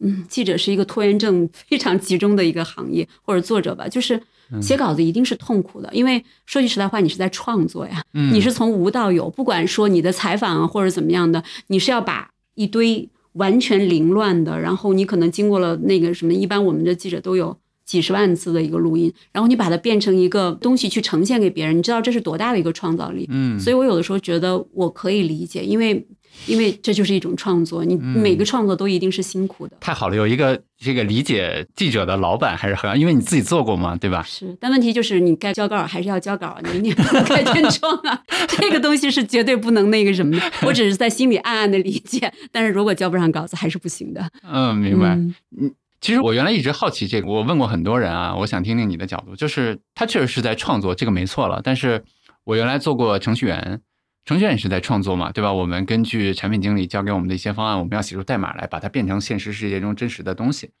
[0.00, 4.20] 嗯，记者是一个拖延症非常集中的一个行业，或者作者吧，就是
[4.50, 4.62] 嗯。
[4.62, 8.32] 写稿子一定是痛苦的，因为说句实在话，你是在创作呀，嗯。
[8.32, 23.26] 你是从无到有，不管说你的采访啊或者怎么样的，你是要把一堆完全凌乱的，然后你可能经过了那个什么，一般我们的记者都有几十万字的一个录音，然后你把它变成一个东西去呈现给别人，你知道这是多大的一个创造力？
[23.30, 26.06] 嗯，所以我有的时候觉得我可以理解，因为
[26.46, 29.76] 因为这就是一种创作，你嗯每个创作都一定是辛苦的。
[29.80, 34.22] 太好了，有一个这个理解记者的老板还是很，因为你自己做过嘛，对吧？
[34.22, 40.42] 是，但问题就是你该交稿还是要交稿，你你 不能开天窗啊， 这个东西是绝对不能那个什么的。
[40.62, 44.28] 我只是在心里暗暗的理解，但是如果交不上稿子还是不行的。
[44.42, 45.14] 嗯，明白。
[45.58, 49.34] 嗯其实我原来一直好奇这个，我问过很多人啊，我想听听你的角度。
[49.34, 51.60] 就是他确实是在创作，这个没错了。
[51.64, 52.04] 但是
[52.44, 53.80] 我原来做过程序员，
[54.26, 55.52] 程序员也是在创作嘛，对吧？
[55.52, 60.72] 我们根据产品经理交给我们的一些方案，我们要写出代码来，把它变成现实世界中真实的东西。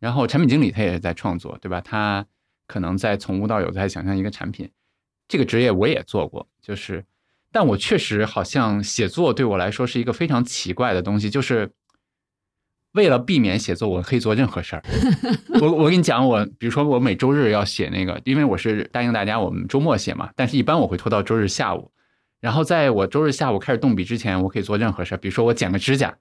[0.00, 1.80] 然后产品经理他也是在创作，对吧？
[1.80, 2.26] 他
[2.66, 4.68] 可能在从无到有在想象一个产品，
[5.28, 7.04] 这个职业我也做过，就是，
[7.52, 11.70] 但我确实好像写作对我来说是一个非常奇怪的东西，就是
[12.94, 14.82] 为了避免写作，我可以做任何事儿。
[15.62, 21.92] 我我跟你讲，我比如说我每周日要写那个，因为我是答应大家我们周末写嘛，但是一般我会拖到周日下午。
[22.42, 26.12] 然后在我周日下午开始动笔之前，我可以做任何事，比如说我剪个指甲，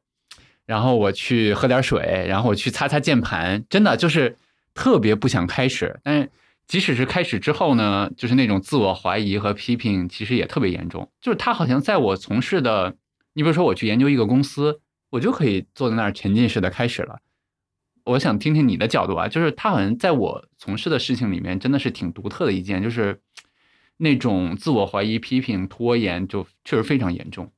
[0.67, 4.37] 然后我去喝点水，然后我去擦擦键盘，真的就是
[4.75, 5.99] 特别不想开始。
[6.03, 6.29] 但是
[6.67, 11.09] 即使是开始之后呢，就是那种自我怀疑和批评，其实也特别严重。
[11.19, 12.95] 就是他好像在我从事的，
[13.33, 17.17] 你比如说我去研究一个公司，我就可以坐在那儿沉浸式的开始了。
[18.03, 23.19] 我想听听你的角度啊，就是他好像在我从事的事情里面，真的是挺独特的一件，就是
[24.01, 27.51] 那种自我怀疑、批评、拖延，就确实非常严重。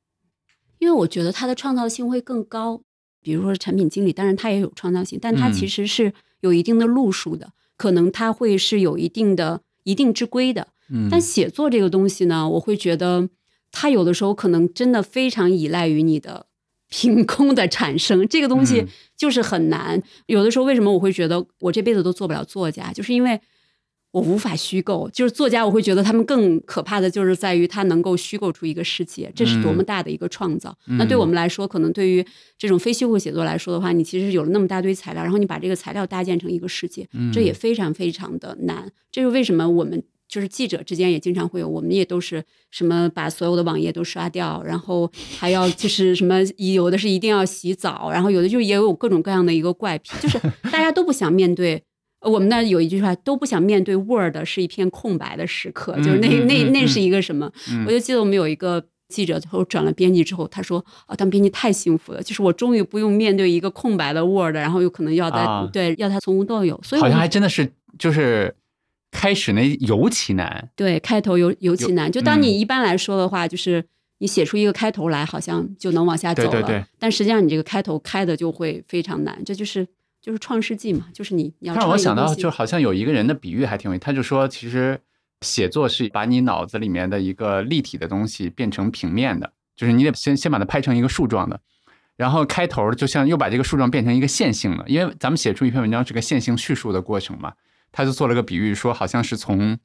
[0.78, 2.82] 因为我觉得他的创造性会更高。
[3.22, 10.68] 比如说产品经理，当然他也有创造性，但他嗯其实是有一定的路数的，可能他会是有一定的一定之规的。
[10.90, 13.30] 嗯，但写作这个东西呢，我会觉得
[13.72, 16.48] 它有的时候可能真的非常依赖于你的
[16.90, 20.02] 凭空的产生，这个东西嗯就是很难。
[20.26, 23.40] 有的时候为什么我会觉得我这辈子都做不了作家，就是因为
[24.14, 25.10] 我无法虚构。
[25.12, 30.70] 就是作家，我会觉得他们更可怕的就是在于他能够虚构出一个世界，这是多么大的一个创造。
[30.86, 32.24] 嗯那对我们来说，可能对于
[32.56, 38.88] 这种非虚构写作来说的话，你其实有了那么大堆材料，然后你把这个材料搭建成一个世界，嗯这也非常非常的难。
[39.10, 50.38] 这是为什么我们就是记者之间也经常会有，我们也都是什么把所有的网页都刷掉，然后还要就是什么有的是一定要洗澡，然后有的就也有各种各样的一个怪癖，就是
[50.70, 51.82] 大家都不想面对。
[52.24, 57.52] 呃我们那有一句话，都不想面对 Word 是一片空白的时刻，就是那那那是一个什么？
[57.70, 68.56] 嗯我就记得我们有一个记者，后转了编辑之后，他说：“啊，当编辑太幸福了，就是我终于不用面对一个空白的 Word，然后有可能要他、啊对要他从无到有。”所以好像还真的是就是
[69.12, 70.70] 开始那尤其难。
[70.74, 72.10] 对开头尤尤其难。
[72.10, 73.84] 就当你嗯一般来说的话，就是
[74.18, 76.50] 你写出一个开头来，好像就能往下走了。
[76.50, 79.86] 对对对但实际上你这个开头开的就会非常难，这就是
[80.24, 84.98] 就是创世纪嘛，就是你你要让我想到，就好像有一个人的比喻还挺有意思，他就说，其实
[85.42, 91.60] 写作是把你脑子里面的一个立体的东西变成平面的，就是你得先先把它拍成一个树状的，
[92.16, 97.52] 然后开头就像又把这个树状变成一个线性的，因为咱们写出一篇文章是个线性叙述的过程嘛，
[97.92, 99.78] 他就做了个比喻，说好像是从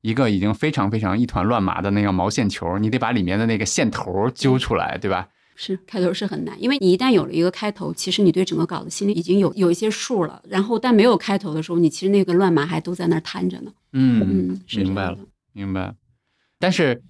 [0.00, 5.28] 一个已经非常非常一团乱麻的那个毛线球，你得把里面的那个线头揪出来，对吧？
[5.54, 10.42] 是开头是很难，因为你一旦有了一个开头，其实你对整个稿子心里已经有有一些数了。
[10.48, 13.72] 然后但没有开头的时候，你其实那个乱麻还都在那儿摊着呢。
[13.92, 15.18] 嗯嗯，明白了。
[15.52, 15.94] 明白。
[16.58, 17.02] 但是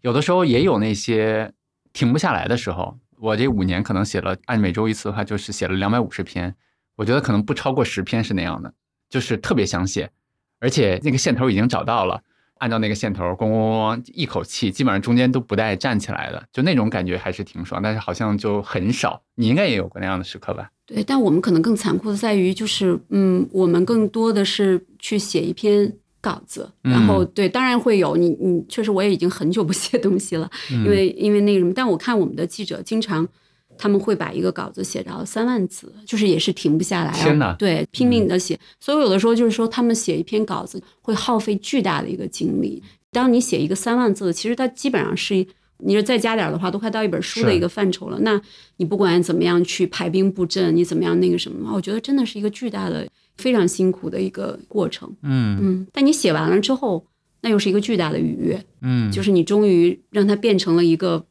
[0.00, 1.52] 有的时候也有那些
[1.92, 2.98] 停不下来的时候。
[3.18, 6.52] 我这五年可能写了，按每周一次的话，就是写了两百五十篇。
[6.96, 8.74] 我觉得可能不超过十篇是那样的，
[9.08, 10.10] 就是特别想写，
[10.58, 12.20] 而且那个线头已经找到了，
[12.62, 17.82] 按照那个线头咣咣咣咣一口气，基本上中间都不带站起来的，就那种感觉还是挺爽。
[17.82, 20.70] 但是好像就很少，你应该也有过那样的时刻吧？
[20.86, 33.28] 对，但我们可能更残酷的在于，就是嗯，我们更多的是去写一篇稿子，然后对，当然会有你你确实我也已经很久不写东西了，因为因为那个什么，但我看我们的记者经常。
[33.82, 38.56] 他们会把一个稿子写到三万字，就是也是停不下来，天哪对，拼命的写。
[38.78, 42.80] 所以有的时候就是说，他们写一篇稿子会耗费巨大的一个精力。
[43.10, 45.44] 当你写一个三万字，其实它基本上是
[45.78, 48.20] 你说再加点的话，都快到一本书的一个范畴了。
[48.20, 48.40] 那
[48.76, 53.04] 你不管怎么样去排兵布阵，你怎么样那个什么，我觉得真的是一个巨大的、
[53.36, 55.12] 非常辛苦的一个过程。
[55.22, 57.04] 嗯嗯，但你写完了之后，
[57.40, 61.26] 那又是一个巨大的愉悦，嗯，就是你终于让它变成了一个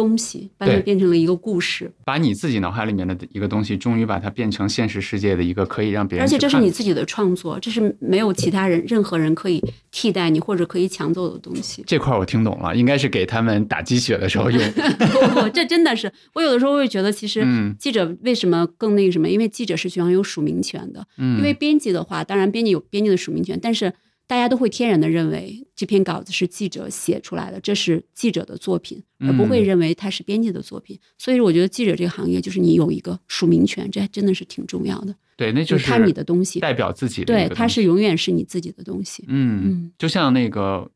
[0.00, 11.84] 东西，把它变成了一个故事，把你自己脑海里面的一个东西，终于把它变成现实世界的一个可以让别人而且这是你自己的创作，这是没有其他人、任何人可以替代你或者可以抢走的东西。
[11.86, 14.60] 这块儿我听懂了，应该是给他们打鸡血的时候用。
[14.72, 19.28] 不不，这真的是我有的时候会觉得，其实嗯记者为什么更那个什么？
[19.28, 21.06] 因为记者是享有署名权的。
[21.18, 23.92] 嗯，因为编辑的话，当然编辑有编辑的署名权，但是
[24.30, 30.96] 大家都会天然的认为这篇稿子是记者写出来的，这是记者的作品，而不会嗯认为它是编辑的作品。
[31.18, 35.12] 所以我觉得记者这个行业，就是你有一个署名权，这还真的是挺重要的。
[35.34, 39.24] 对，那就是看你的东西，代表自己的对，它是永远是你自己的东西。
[39.26, 40.88] 嗯嗯，就像那个，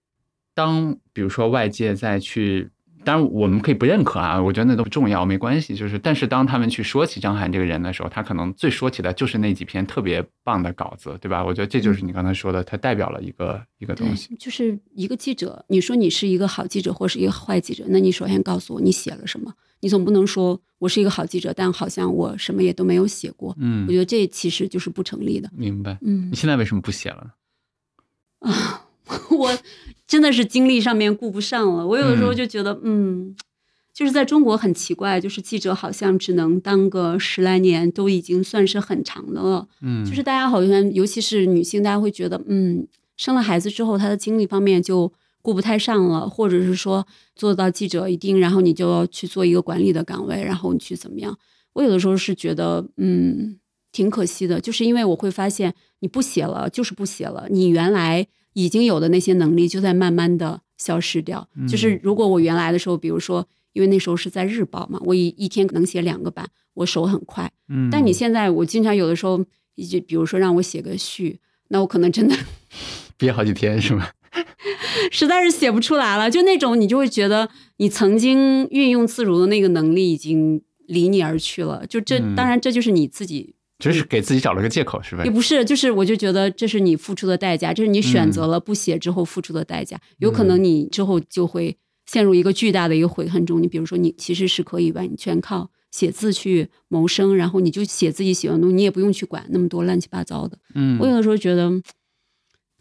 [0.54, 2.70] 当比如说外界再去，
[3.04, 5.74] 当然我们可以不认可啊，我觉得那都不重要，没关系。
[5.74, 11.44] 就是，但是当他们去说起张翰这个人的时候，他可能最说起的就是那几篇特别棒的稿子，对吧？
[11.44, 23.54] 我觉得这就是你刚才说的，他代表了一个一个东西。，就是一个记者，你说你是一个好记者或是一个坏记者，那你首先告诉我你写了什么，你总不能说我是一个好记者，但好像我什么也都没有写过。
[23.58, 25.50] 嗯我觉得这其实就是不成立的。
[25.54, 25.98] 明白。
[26.02, 27.30] 嗯你现在为什么不写了呢？
[28.50, 28.83] 啊，
[29.30, 29.58] 我
[30.06, 31.86] 真的是精力上面顾不上了。
[31.86, 33.34] 我有的时候嗯就觉得，嗯，
[33.92, 39.66] 就是在中国很奇怪，就是记者好像只能当个十来年，都已经算是很长的了。
[39.82, 42.86] 嗯，就是大家好像，尤其是女性，大家会觉得，嗯，
[43.16, 51.36] 生了孩子之后，她的精力方面就顾不太上了，或者是说做到记者一定，然后你就要去做一个管理的岗位，然后你去怎么样？
[51.74, 53.58] 我有的时候是觉得，嗯，
[53.92, 61.46] 挺可惜的，就是因为我会发现，你不写了就是不写了，你原来已经有的那些能力就在慢慢的消失掉。
[61.54, 67.52] 嗯就是如果我原来的时候，比如说，因为那时候是在日报嘛，我一一天能写两个版，我手很快。
[67.68, 69.38] 嗯，但你现在，我经常有的时候，
[69.88, 72.34] 就比如说让我写个序，那我可能真的
[73.18, 74.12] 憋好几天是吧？
[75.10, 76.30] 实在是写不出来了。
[76.30, 81.86] 就那种你就会觉得你曾经运用自如的那个能力已经离你而去了。
[81.86, 83.54] 就这，嗯当然这就是你自己，
[83.92, 85.30] 只是给自己找了个借口是吧也？
[85.30, 90.00] 不是，就是我就觉得这是你付出的代价，这是你选嗯择了不写之后付出的代价。
[90.18, 91.76] 有可能你之后就会
[92.06, 93.62] 陷入一个巨大的一个悔恨中。
[93.62, 95.70] 你比如说，你其实是可以完全靠。
[95.90, 100.58] 写字去谋生，然后你就写自己喜欢的东西，你也不用去管那么多乱七八糟的。
[100.74, 101.70] 嗯我有的时候觉得，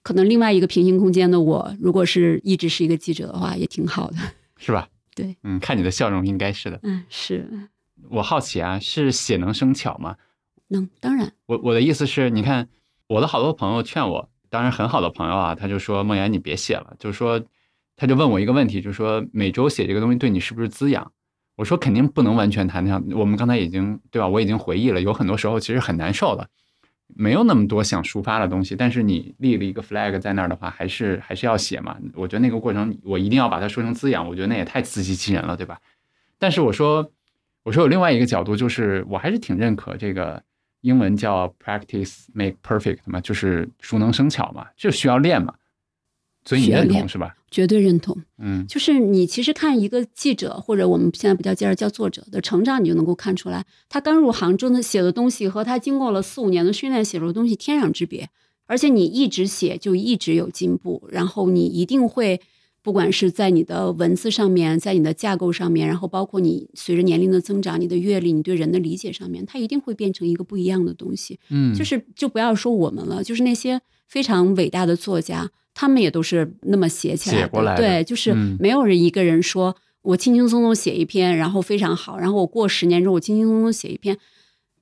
[0.02, 4.18] 可能另外一个平行空间的我，如果是一直是一个记者的话，也挺好的。
[4.58, 4.90] 是吧？
[5.14, 6.80] 对，嗯，看你的笑容应该是的。
[6.82, 7.48] 嗯，是
[8.10, 10.16] 我好奇啊，是写能生巧吗？
[10.74, 12.68] 能，当然，我我的意思是，你看
[13.08, 17.42] 我的好多朋友劝我，当然很好的朋友啊，他就说梦妍你别写了，就是说
[17.96, 21.12] 他就问我一个问题，就是说每周写这个东西对你是不是滋养？
[21.56, 24.28] 我说肯定不能完全谈上，我们刚才已经对吧？
[24.28, 26.50] 我已经回忆了，有很多时候其实很难受的，
[27.16, 31.96] 没有那么多想抒发的东西，但是你立了一个 flag 在那儿的话，还是还是要写嘛。
[32.16, 35.80] 我觉得那个过程我一定要把它说成滋养，我觉得那也太自欺欺人了，对吧？
[36.40, 37.12] 但是我说
[37.64, 40.42] 我说有另外一个角度，就是我还是挺认可这个
[40.84, 45.56] 英文叫 practice make perfect 嘛，就是熟能生巧嘛，就需要练嘛。
[46.46, 47.36] 所以你认同是吧？
[47.50, 48.22] 绝对认同。
[48.38, 58.30] 嗯就是你其实看一个记者，或者我们现在比较介绍叫作者的成长，你就能够看出来，他刚入行真的写的东西和他经过了四五年的训练写出的东西天壤之别。
[58.66, 62.42] 而且你一直写就一直有进步，然后你一定会，
[62.84, 71.40] 不管是在你的文字上面，在你的架构上面，然后包括你随着年龄的增长，你的阅历，你对人的理解上面，它一定会变成一个不一样的东西。
[71.50, 73.80] 嗯，就是就不要说我们了，就是那些
[74.10, 77.42] 非常伟大的作家，他们也都是那么写起来的。
[77.44, 84.18] 写过来的对，就是嗯没有人一个人说我轻轻松松写一篇，然后非常好，然后我过十年之后我轻轻松松写一篇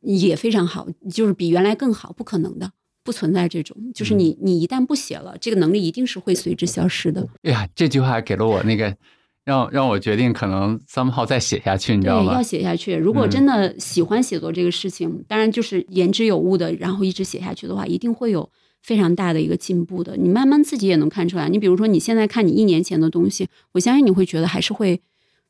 [0.01, 2.71] 也非常好，就是比原来更好，不可能的。
[3.03, 7.27] 不存在这种，就是嗯你你一旦不写了，这个能力一定是会随之消失的。
[7.43, 8.95] 哎呀，这句话给了我那个
[9.43, 12.43] 让让我决定可能 somehow 再写下去，你知道吗对，吗要？
[12.43, 12.95] 写下去。
[12.95, 18.49] 如果嗯真的喜欢写作这个事情，当然就是言之有物的，然后一直写下去的话，一定会有
[18.83, 20.15] 非常大的一个进步的。
[20.15, 21.49] 你慢慢自己也能看出来。
[21.49, 25.01] 你比如说，你现在看你一年前的东西，我相信你会觉得还是会，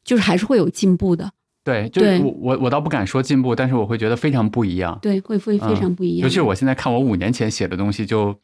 [0.06, 1.32] 就是还是会有进步的。
[1.64, 4.98] 对，就是我我我倒不敢说进步，但是我会觉得非常不一样。
[5.02, 6.24] 对，会会非常不一样。
[6.24, 8.36] 尤其是我现在看我五年前写的东西，就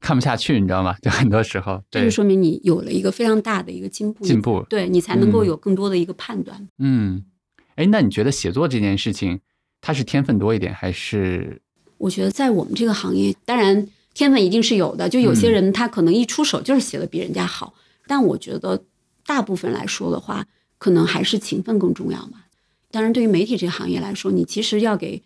[0.00, 0.94] 看不下去，你知道吗？
[1.00, 6.68] 就很多时候，对这就，说明你有了一个非常大的一个进步，进步对你才能够嗯有更多的一个判断。
[6.78, 7.24] 嗯，
[7.76, 9.40] 哎，那你觉得写作这件事情，
[9.80, 11.62] 它是天分多一点，还是
[11.96, 15.08] 我觉得在我们这个行业，当然天分一定是有的。
[15.08, 17.72] 就有些嗯人他可能一出手就是写的比人家好，
[18.06, 18.82] 但我觉得
[19.24, 20.44] 大部分来说的话，
[20.76, 22.42] 可能还是勤奋更重要嘛。
[22.90, 25.22] 当然，对于媒体这个行业来说，你其实要给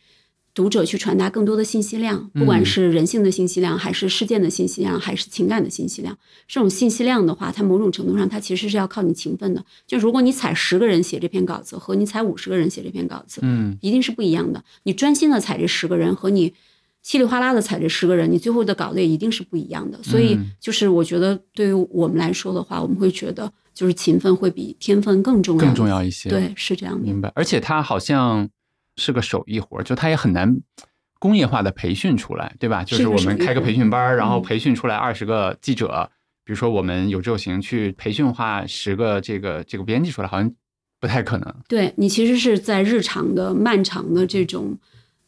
[0.53, 6.17] 读者去传达更多的信息量，不管嗯是人性的信息量，还是事件的信息量，还是情感的信息量。
[6.47, 9.65] 这种信息量的话，它某种程度上，它其实是要靠你勤奋的。
[9.87, 14.63] 就如果你采十个人写这篇稿子，和你采五十个人写这篇稿子，嗯一定是不一样的。
[14.85, 16.55] 你专心的采这十个人和你
[17.03, 20.01] 稀里哗啦的采这十个人，你最后的稿子也一定是不一样的。
[20.05, 25.89] 所以嗯就是我觉得对于我们来说的话，我们会觉得就是勤奋会比天分更重要，更重。
[25.89, 27.03] 要一些？，对，是这样的。
[27.03, 27.33] 明白。
[27.35, 28.49] 而且它好像
[28.97, 30.57] 是个手艺活儿，就它也很难
[31.19, 32.85] 工业化的培训出来，对吧？
[32.85, 36.09] 就是我们开个培训班，然后嗯培训出来二十个记者，
[36.45, 40.51] 比如说我们有志有行去培训化十个这个这个编辑出来，好像
[41.01, 41.55] 不太可能。
[41.67, 44.79] 对你其实是在日常的漫长的这种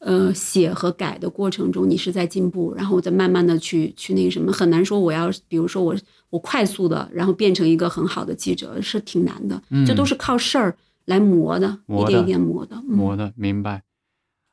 [0.06, 5.96] 呃写和改的过程中，你是在进步，然后再慢慢的去去那个什么，很难说我要比如说我
[6.30, 10.76] 我快速的然后变成一个很好的记者是挺难的，这都是靠事儿
[11.06, 12.76] 来磨的，一点一点磨的。
[12.88, 13.82] 嗯磨的，明白。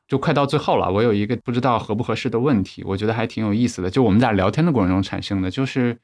[0.08, 3.88] 就快到最后了，我有一个不知道合不合适的问题，我觉得还挺有意思的。
[3.88, 5.98] 就我们俩聊天的过程中产生的，就是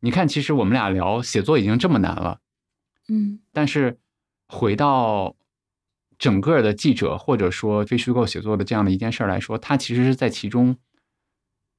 [0.00, 2.40] 你看，其实我们俩聊写作已经这么难了，
[3.08, 3.98] 嗯但是
[4.48, 5.34] 回到
[6.18, 10.76] 整个的记者或者说非虚构写作的这样的一件事来说，它其实是在其中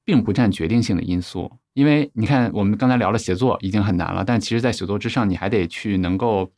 [0.04, 1.52] 并不占决定性的因素。
[1.74, 6.50] 因为你看，我们刚才聊了写作已经很难了，但其实，在写作之上，你还得去能够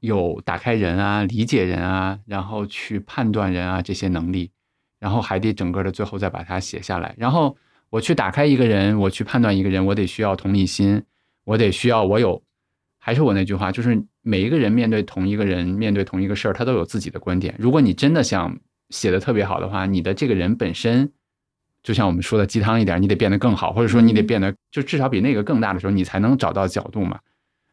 [0.00, 4.50] 有打开人啊、理解人啊，然后去判断人啊这些能力，
[4.98, 7.14] 然后还得整个的最后再把它写下来。
[7.16, 7.56] 然后
[7.88, 11.04] 我去打开一个人，我去判断一个人，我得需要同理心，
[11.44, 12.42] 我得需要我有，
[12.98, 17.54] 还是我那句话，就是每一个人面对同一个人，面对同一个事儿，他都有自己的观点。
[17.58, 18.58] 如果你真的想
[18.90, 21.12] 写的特别好的话，你的这个人本身。
[21.84, 27.18] 就像我们说的鸡汤一点，你得变得更好，或者说你得变得就至少比那个更大的时候，你才能找到角度嘛。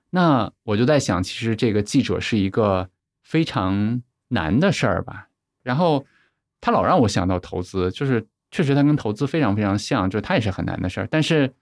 [0.09, 2.89] 那我就在想，其实这个记者是一个
[3.21, 5.27] 非常难的事儿吧。
[5.61, 6.07] 然后
[6.59, 11.07] 他老让我想到投资，就是确实他跟投资非常非常像，就是他也是很难的事儿。
[11.11, 11.53] 但是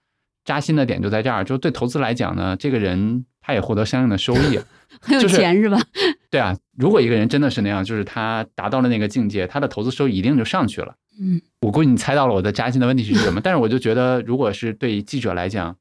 [0.42, 4.58] 扎心的点就在这儿，就对投资来讲呢，这个人他也获得相应的收益，
[5.00, 5.80] 很有钱是吧？
[6.30, 10.96] 对啊，如果一个人真的是那样，就是他达到了那个境界，他的投资收益一定就上去了。
[11.20, 15.76] 嗯，我估计你猜到了我的扎心的问题是什么， 但是我就觉得，如果是对记者来讲，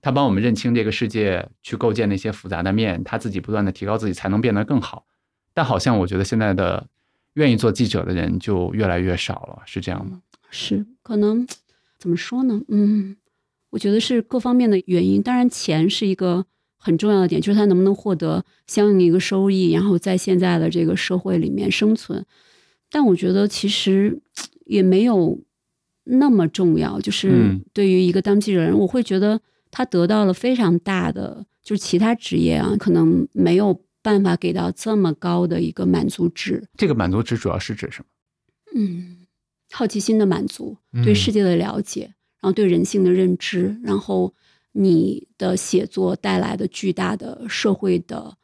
[0.00, 5.06] 他帮我们认清这个世界，去构建那些复杂的面，他自己不断的提高自己，才能变得更好。
[5.54, 6.86] 但好像我觉得现在的
[7.34, 10.20] 愿意做记者的人就越来越少了，是这样吗？
[10.50, 11.46] 是，可能
[11.98, 12.60] 怎么说呢？
[12.68, 13.16] 嗯，
[13.70, 15.22] 我觉得是各方面的原因。
[15.22, 16.44] 当然，钱是一个
[16.82, 22.24] 很重要的点，就是他能不能获得相应的一个收益，然后在现在的这个社会里面生存。
[22.90, 24.20] 但我觉得其实。
[24.64, 25.38] 也没有
[26.04, 29.38] 那么重要，就是对于一个当记者人，我会觉得
[29.72, 36.62] 他得到了非常大的，就是其他职业啊，可能没有办法给到这么高的一个满足值。
[36.76, 38.80] 这个满足值主要是指什么？
[38.80, 39.26] 嗯，
[39.72, 42.04] 好奇心的满足，对世界的了解，
[42.40, 44.32] 然后对人性的认知，然后
[44.72, 48.36] 你的写作带来的巨大的社会的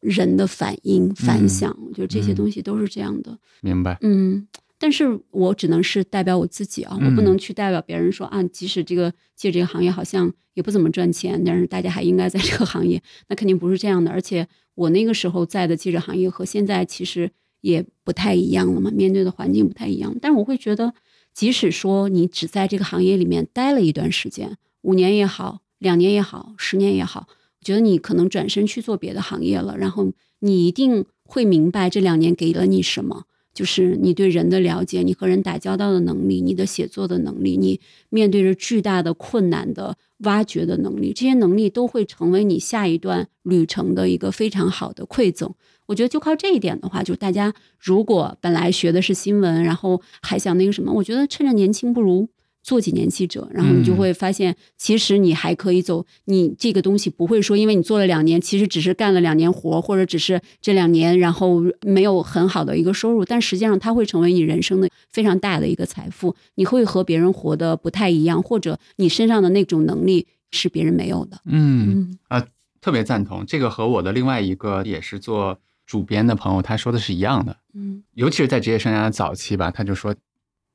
[0.00, 3.38] 人的反应反响，我觉得这些东西都是这样的。
[3.60, 3.98] 明白。
[4.02, 4.46] 嗯。
[4.76, 14.10] 但是我只能是代表我自己啊，我不能去代表别人说啊，即使这个借这个行业好像也不怎么赚钱，但是大家还应该在这个行业，那肯定不是这样的。
[14.10, 17.30] 而且我那个时候在的记者行业和现在其实
[17.62, 20.14] 也不太一样了嘛，面对的环境不太一样。
[20.20, 20.92] 但是我会觉得，
[21.32, 33.24] 即使说你只在这个行业里面待了一段时间，五年也好，两年也好，十年也好，我觉得你可能转身去做别的行业了，然后你一定会明白这两年给了你什么。
[33.52, 45.54] 就是你对人的了解，你和人打交道的能力，你的写作的能力，你面对着巨大的困难的挖掘的能力，这些能力都会成为你下一段旅程的一个非常好的馈赠。
[45.86, 52.28] 我觉得就靠这一点的话，就大家如果本来学的是新闻，然后还想那个什么，我觉得趁着年轻不如。
[52.64, 56.04] 做几年记者，然后你就会发现，其实你还可以走。
[56.24, 63.22] 你这个东西不会说，因为你做了两年，其实只是干了两年活，或者只是这两年，然后没有很好的一个收入。
[63.22, 66.34] 但实际上，它会成为你人生的非常大的一个财富。
[66.54, 71.38] 你会和别人活得不太一样，或者你身上的那种能力是别人没有的。
[71.44, 72.46] 嗯啊，
[72.80, 77.58] 特别赞同这个，和我的另外一个也是做主编的朋友他说的是一样的。
[77.74, 80.14] 嗯，尤其是在职业生涯的早期吧，他就说。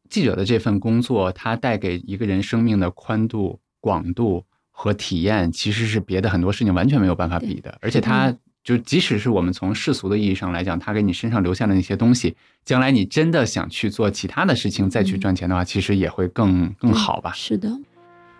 [0.09, 7.77] 记者的这份工作，它带给一个人生命的宽度、广度和体验，其实是别的很多事情完全没有办法比的。
[7.81, 12.35] 而且，它就即使是我们从世俗的意义上来讲，它给你身上留下的那些东西，
[12.65, 17.31] 将来你真的想去做其他的事情再去赚钱的话，其实也会更更好吧。
[17.33, 17.69] 是的。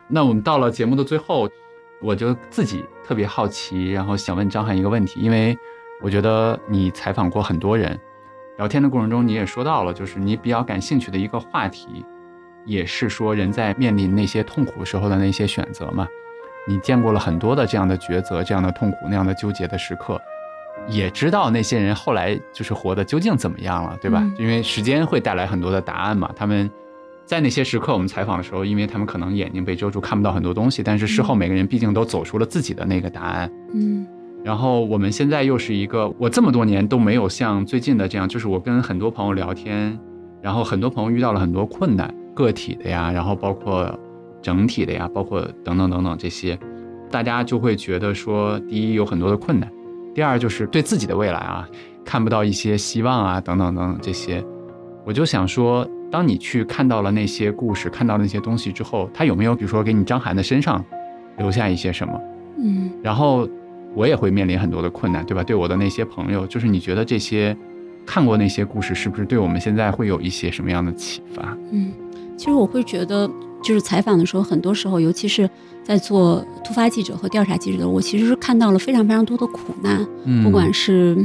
[0.07, 1.47] 那我们到了节目的最后，
[2.01, 5.55] 我就自己特别好奇，然后想问张翰一个问题，因为
[6.01, 7.99] 我觉得你采访过很多人。
[8.60, 12.05] 聊天的过程中，你也说到了，就是你比较感兴趣的一个话题，
[12.66, 16.05] 也是说人在面临那些痛苦时候的那些选择嘛。
[16.68, 20.22] 你见过了很多的这样的抉择、这样的痛苦、那样的纠结的时刻，
[20.89, 24.30] 也知道那些人后来就是活的究竟怎么样了，对吧？
[24.38, 26.30] 因为时间会带来很多的答案嘛。
[26.36, 26.70] 他们
[27.24, 33.49] 在那些时刻我们采访的时候，因为他们可能眼睛被遮住，看不到很多东西，但是事后每个人毕竟都走出了自己的那个答案。
[33.74, 34.05] 嗯。
[34.43, 39.99] 然后我们现在又是一个，我这么多年都没有像最近的这样，就是我跟很多朋友聊天，
[40.41, 43.93] 然后很多朋友遇到了很多困难，个体的呀，然后包括
[44.41, 46.57] 整体的呀，包括等等等等这些，
[47.11, 49.69] 大家就会觉得说，第一有很多的困难，
[50.15, 51.67] 第二就是对自己的未来啊
[52.05, 54.41] 看不到一些希望啊，等等等等这些，
[55.05, 60.83] 我就想说，当你去看到了那些故事，看到那些东西之后，他有没有比如说给你张涵的身上
[61.37, 62.19] 留下一些什么？
[62.57, 63.45] 嗯，然后。
[63.95, 65.43] 我也会面临很多的困难，对吧？
[65.43, 67.55] 对我的那些朋友，就是你觉得这些
[68.05, 71.57] 看过那些故事，是不是对我们现在会有一些什么样的启发？
[71.71, 71.91] 嗯，
[72.37, 73.29] 其实我会觉得，
[73.63, 75.49] 就是采访的时候，很多时候，尤其是
[75.83, 80.05] 在做突发记者和调查记者的时候，我其实是看到了非常非常多的苦难，
[80.43, 81.17] 不管是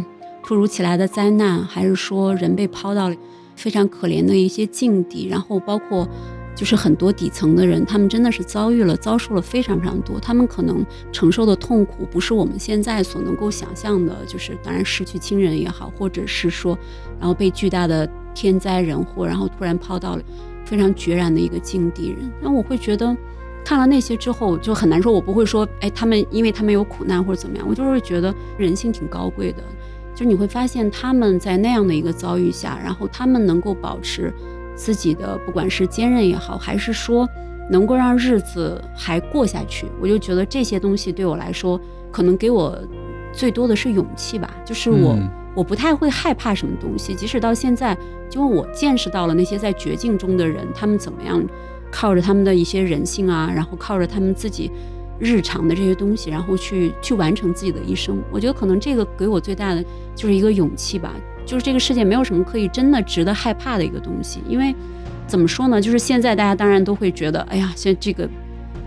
[0.43, 3.17] 突如其来的灾难，还是说人被抛到了
[3.57, 6.09] 非常可怜的一些境地，然后包括
[6.55, 16.79] 就是很多底层的人，他们真的是遭遇了、遭受了非常非常多，他们可能承受的痛苦不是我们现在所能够想象的，就是当然失去亲人也好，或者是说，
[17.19, 20.23] 然后被巨大的天灾人祸，然后突然抛到了
[20.65, 23.17] 非常决然的一个境地人，那我会觉得。
[23.67, 29.65] 看了那些之后，就很难说，我不会说，哎，他们因为他们有苦难或者怎么样，我就是觉得人性挺高贵的。
[30.15, 34.31] 就是你会发现他们在那样的一个遭遇下，然后他们能够保持
[34.75, 37.29] 自己的，不管是坚韧也好，还是说
[37.71, 42.79] 能够让日子还过下去，我就觉得这些东西对我来说，可能给我
[43.33, 44.55] 最多的是勇气吧。
[44.65, 45.19] 就是我
[45.55, 47.97] 我不太会害怕什么东西，即使到现在，
[48.29, 51.43] 就我见识到了那些在绝境中的人，他们怎么样。
[51.97, 54.69] 靠着他们的一些人性啊，然后靠着他们自己
[55.21, 58.21] 日常的这些东西，然后去去完成自己的一生。
[58.33, 61.15] 我觉得可能这个给我最大的就是一个勇气吧。
[61.45, 64.41] 就是这个世界没有什么可以真的值得害怕的一个东西。
[64.49, 64.75] 因为
[65.27, 65.81] 怎么说呢？
[65.81, 68.29] 就是现在大家当然都会觉得，哎呀，现在这个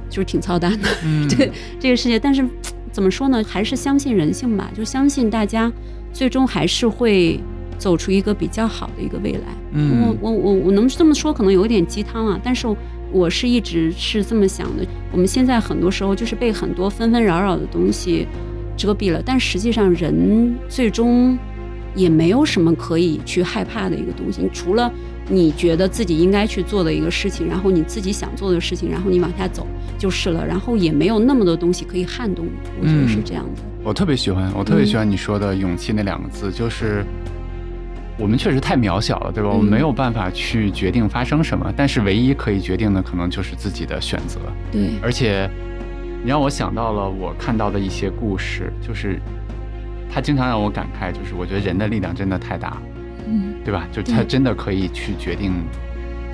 [0.09, 0.89] 就是挺操蛋的，
[1.35, 2.19] 对这个世界。
[2.19, 2.47] 但是
[2.91, 3.43] 怎么说呢？
[3.47, 5.71] 还是相信人性吧，就相信大家
[6.11, 7.39] 最终还是会
[7.77, 9.39] 走出一个比较好的一个未来。
[9.73, 12.67] 嗯，我我我我能这么说，可能有一点鸡汤啊，但是。
[13.09, 14.85] 我是一直是这么想的。
[15.13, 18.27] 我们现在很多时候就是被很多纷纷扰扰的东西
[18.75, 21.39] 遮蔽了，但实际上人最终
[21.97, 24.89] 也没有什么可以去害怕的一个东西，除了
[25.27, 29.67] 你觉得自己应该去做的一个事情，然后你自己想做的事情，然后你往下走
[29.97, 30.45] 就是了。
[30.47, 33.61] 然后也没有那么多东西可以撼动你，我觉得是这样的。
[33.83, 37.03] 我特别喜欢，我特别喜欢你说的勇气那两个字，就是。
[38.19, 39.49] 我们确实太渺小了，对吧？
[39.51, 44.39] 我们没有办法去决定发生什么，但是唯一可以决定的，可能就是自己的选择。
[44.71, 45.47] 对，而且
[46.23, 49.21] 你让我想到了我看到的一些故事，就是
[50.09, 52.81] 他经常让我感慨，就是我觉得人的力量真的太大，
[53.27, 53.87] 嗯，对吧？
[53.91, 55.53] 就他真的可以去决定。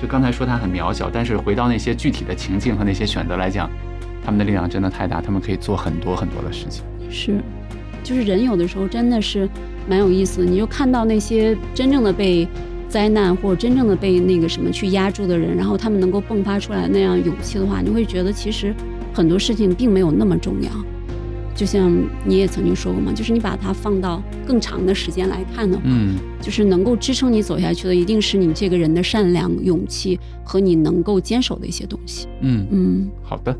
[0.00, 3.70] 就刚才说他很渺小，但是回到那些具体的情境和那些选择来讲，
[4.24, 6.84] 他们的力量真的太大，他们可以做很多很多的事情。
[7.10, 7.40] 是，
[8.02, 9.48] 就是人有的时候真的是。
[9.86, 12.48] 蛮有意思的，你就看到那些真正的被
[12.88, 18.74] 灾难或者真正的被那个什么去压住的人，然后他们能够迸发出来那样勇气的话，你会觉得其实
[19.12, 20.70] 很多事情并没有那么重要。
[21.54, 21.90] 就像
[22.24, 32.26] 你也曾经说过嘛，就是你把它放到更长的时间来看的话，嗯，就是能够支撑你走下去的，一定是你这个人的善良、勇气和你能够坚守的一些东西。
[32.40, 33.56] 嗯嗯，好的，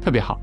[0.00, 0.40] 特别好。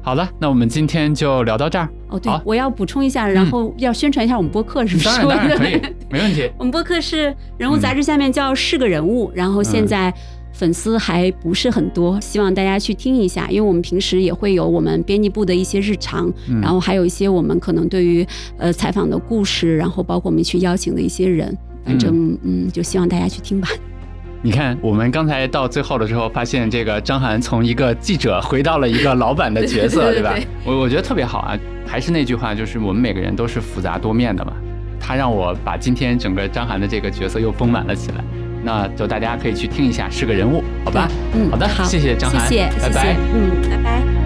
[0.00, 1.86] 好了，那我们今天就聊到这儿。
[2.08, 5.20] 哦，对，我要补充一下，然后要宣传一下我们播客，是不是？
[5.26, 5.78] 当然可以，
[6.08, 6.48] 没问题。
[6.56, 10.14] 我们播客是人物杂志下面叫是个人物，然后现在
[10.58, 16.28] 粉丝还不是很多，希望大家去听一下，因为我们平时也会有我们编辑部的一些日常，
[16.60, 18.26] 然后还有一些我们可能对于
[18.56, 23.68] 呃采访的故事，然后包括我们去邀请的一些人，反正嗯，就希望大家去听吧。
[24.42, 30.36] 你看，我们刚才到最后的时候，发现这个张涵从一个记者回到了一个老板的角色， 对吧？
[30.64, 31.56] 我我觉得特别好啊。
[31.86, 34.52] 还是那句话，就是我们每个人都是复杂多面的嘛。
[35.00, 38.24] 他让我把今天整个张涵的这个角色又丰满了起来。
[38.68, 41.08] 那就大家可以去听一下，是个人物，好吧？
[41.32, 44.17] 嗯，好的，好，谢谢张涵，谢谢，拜拜，嗯，拜拜。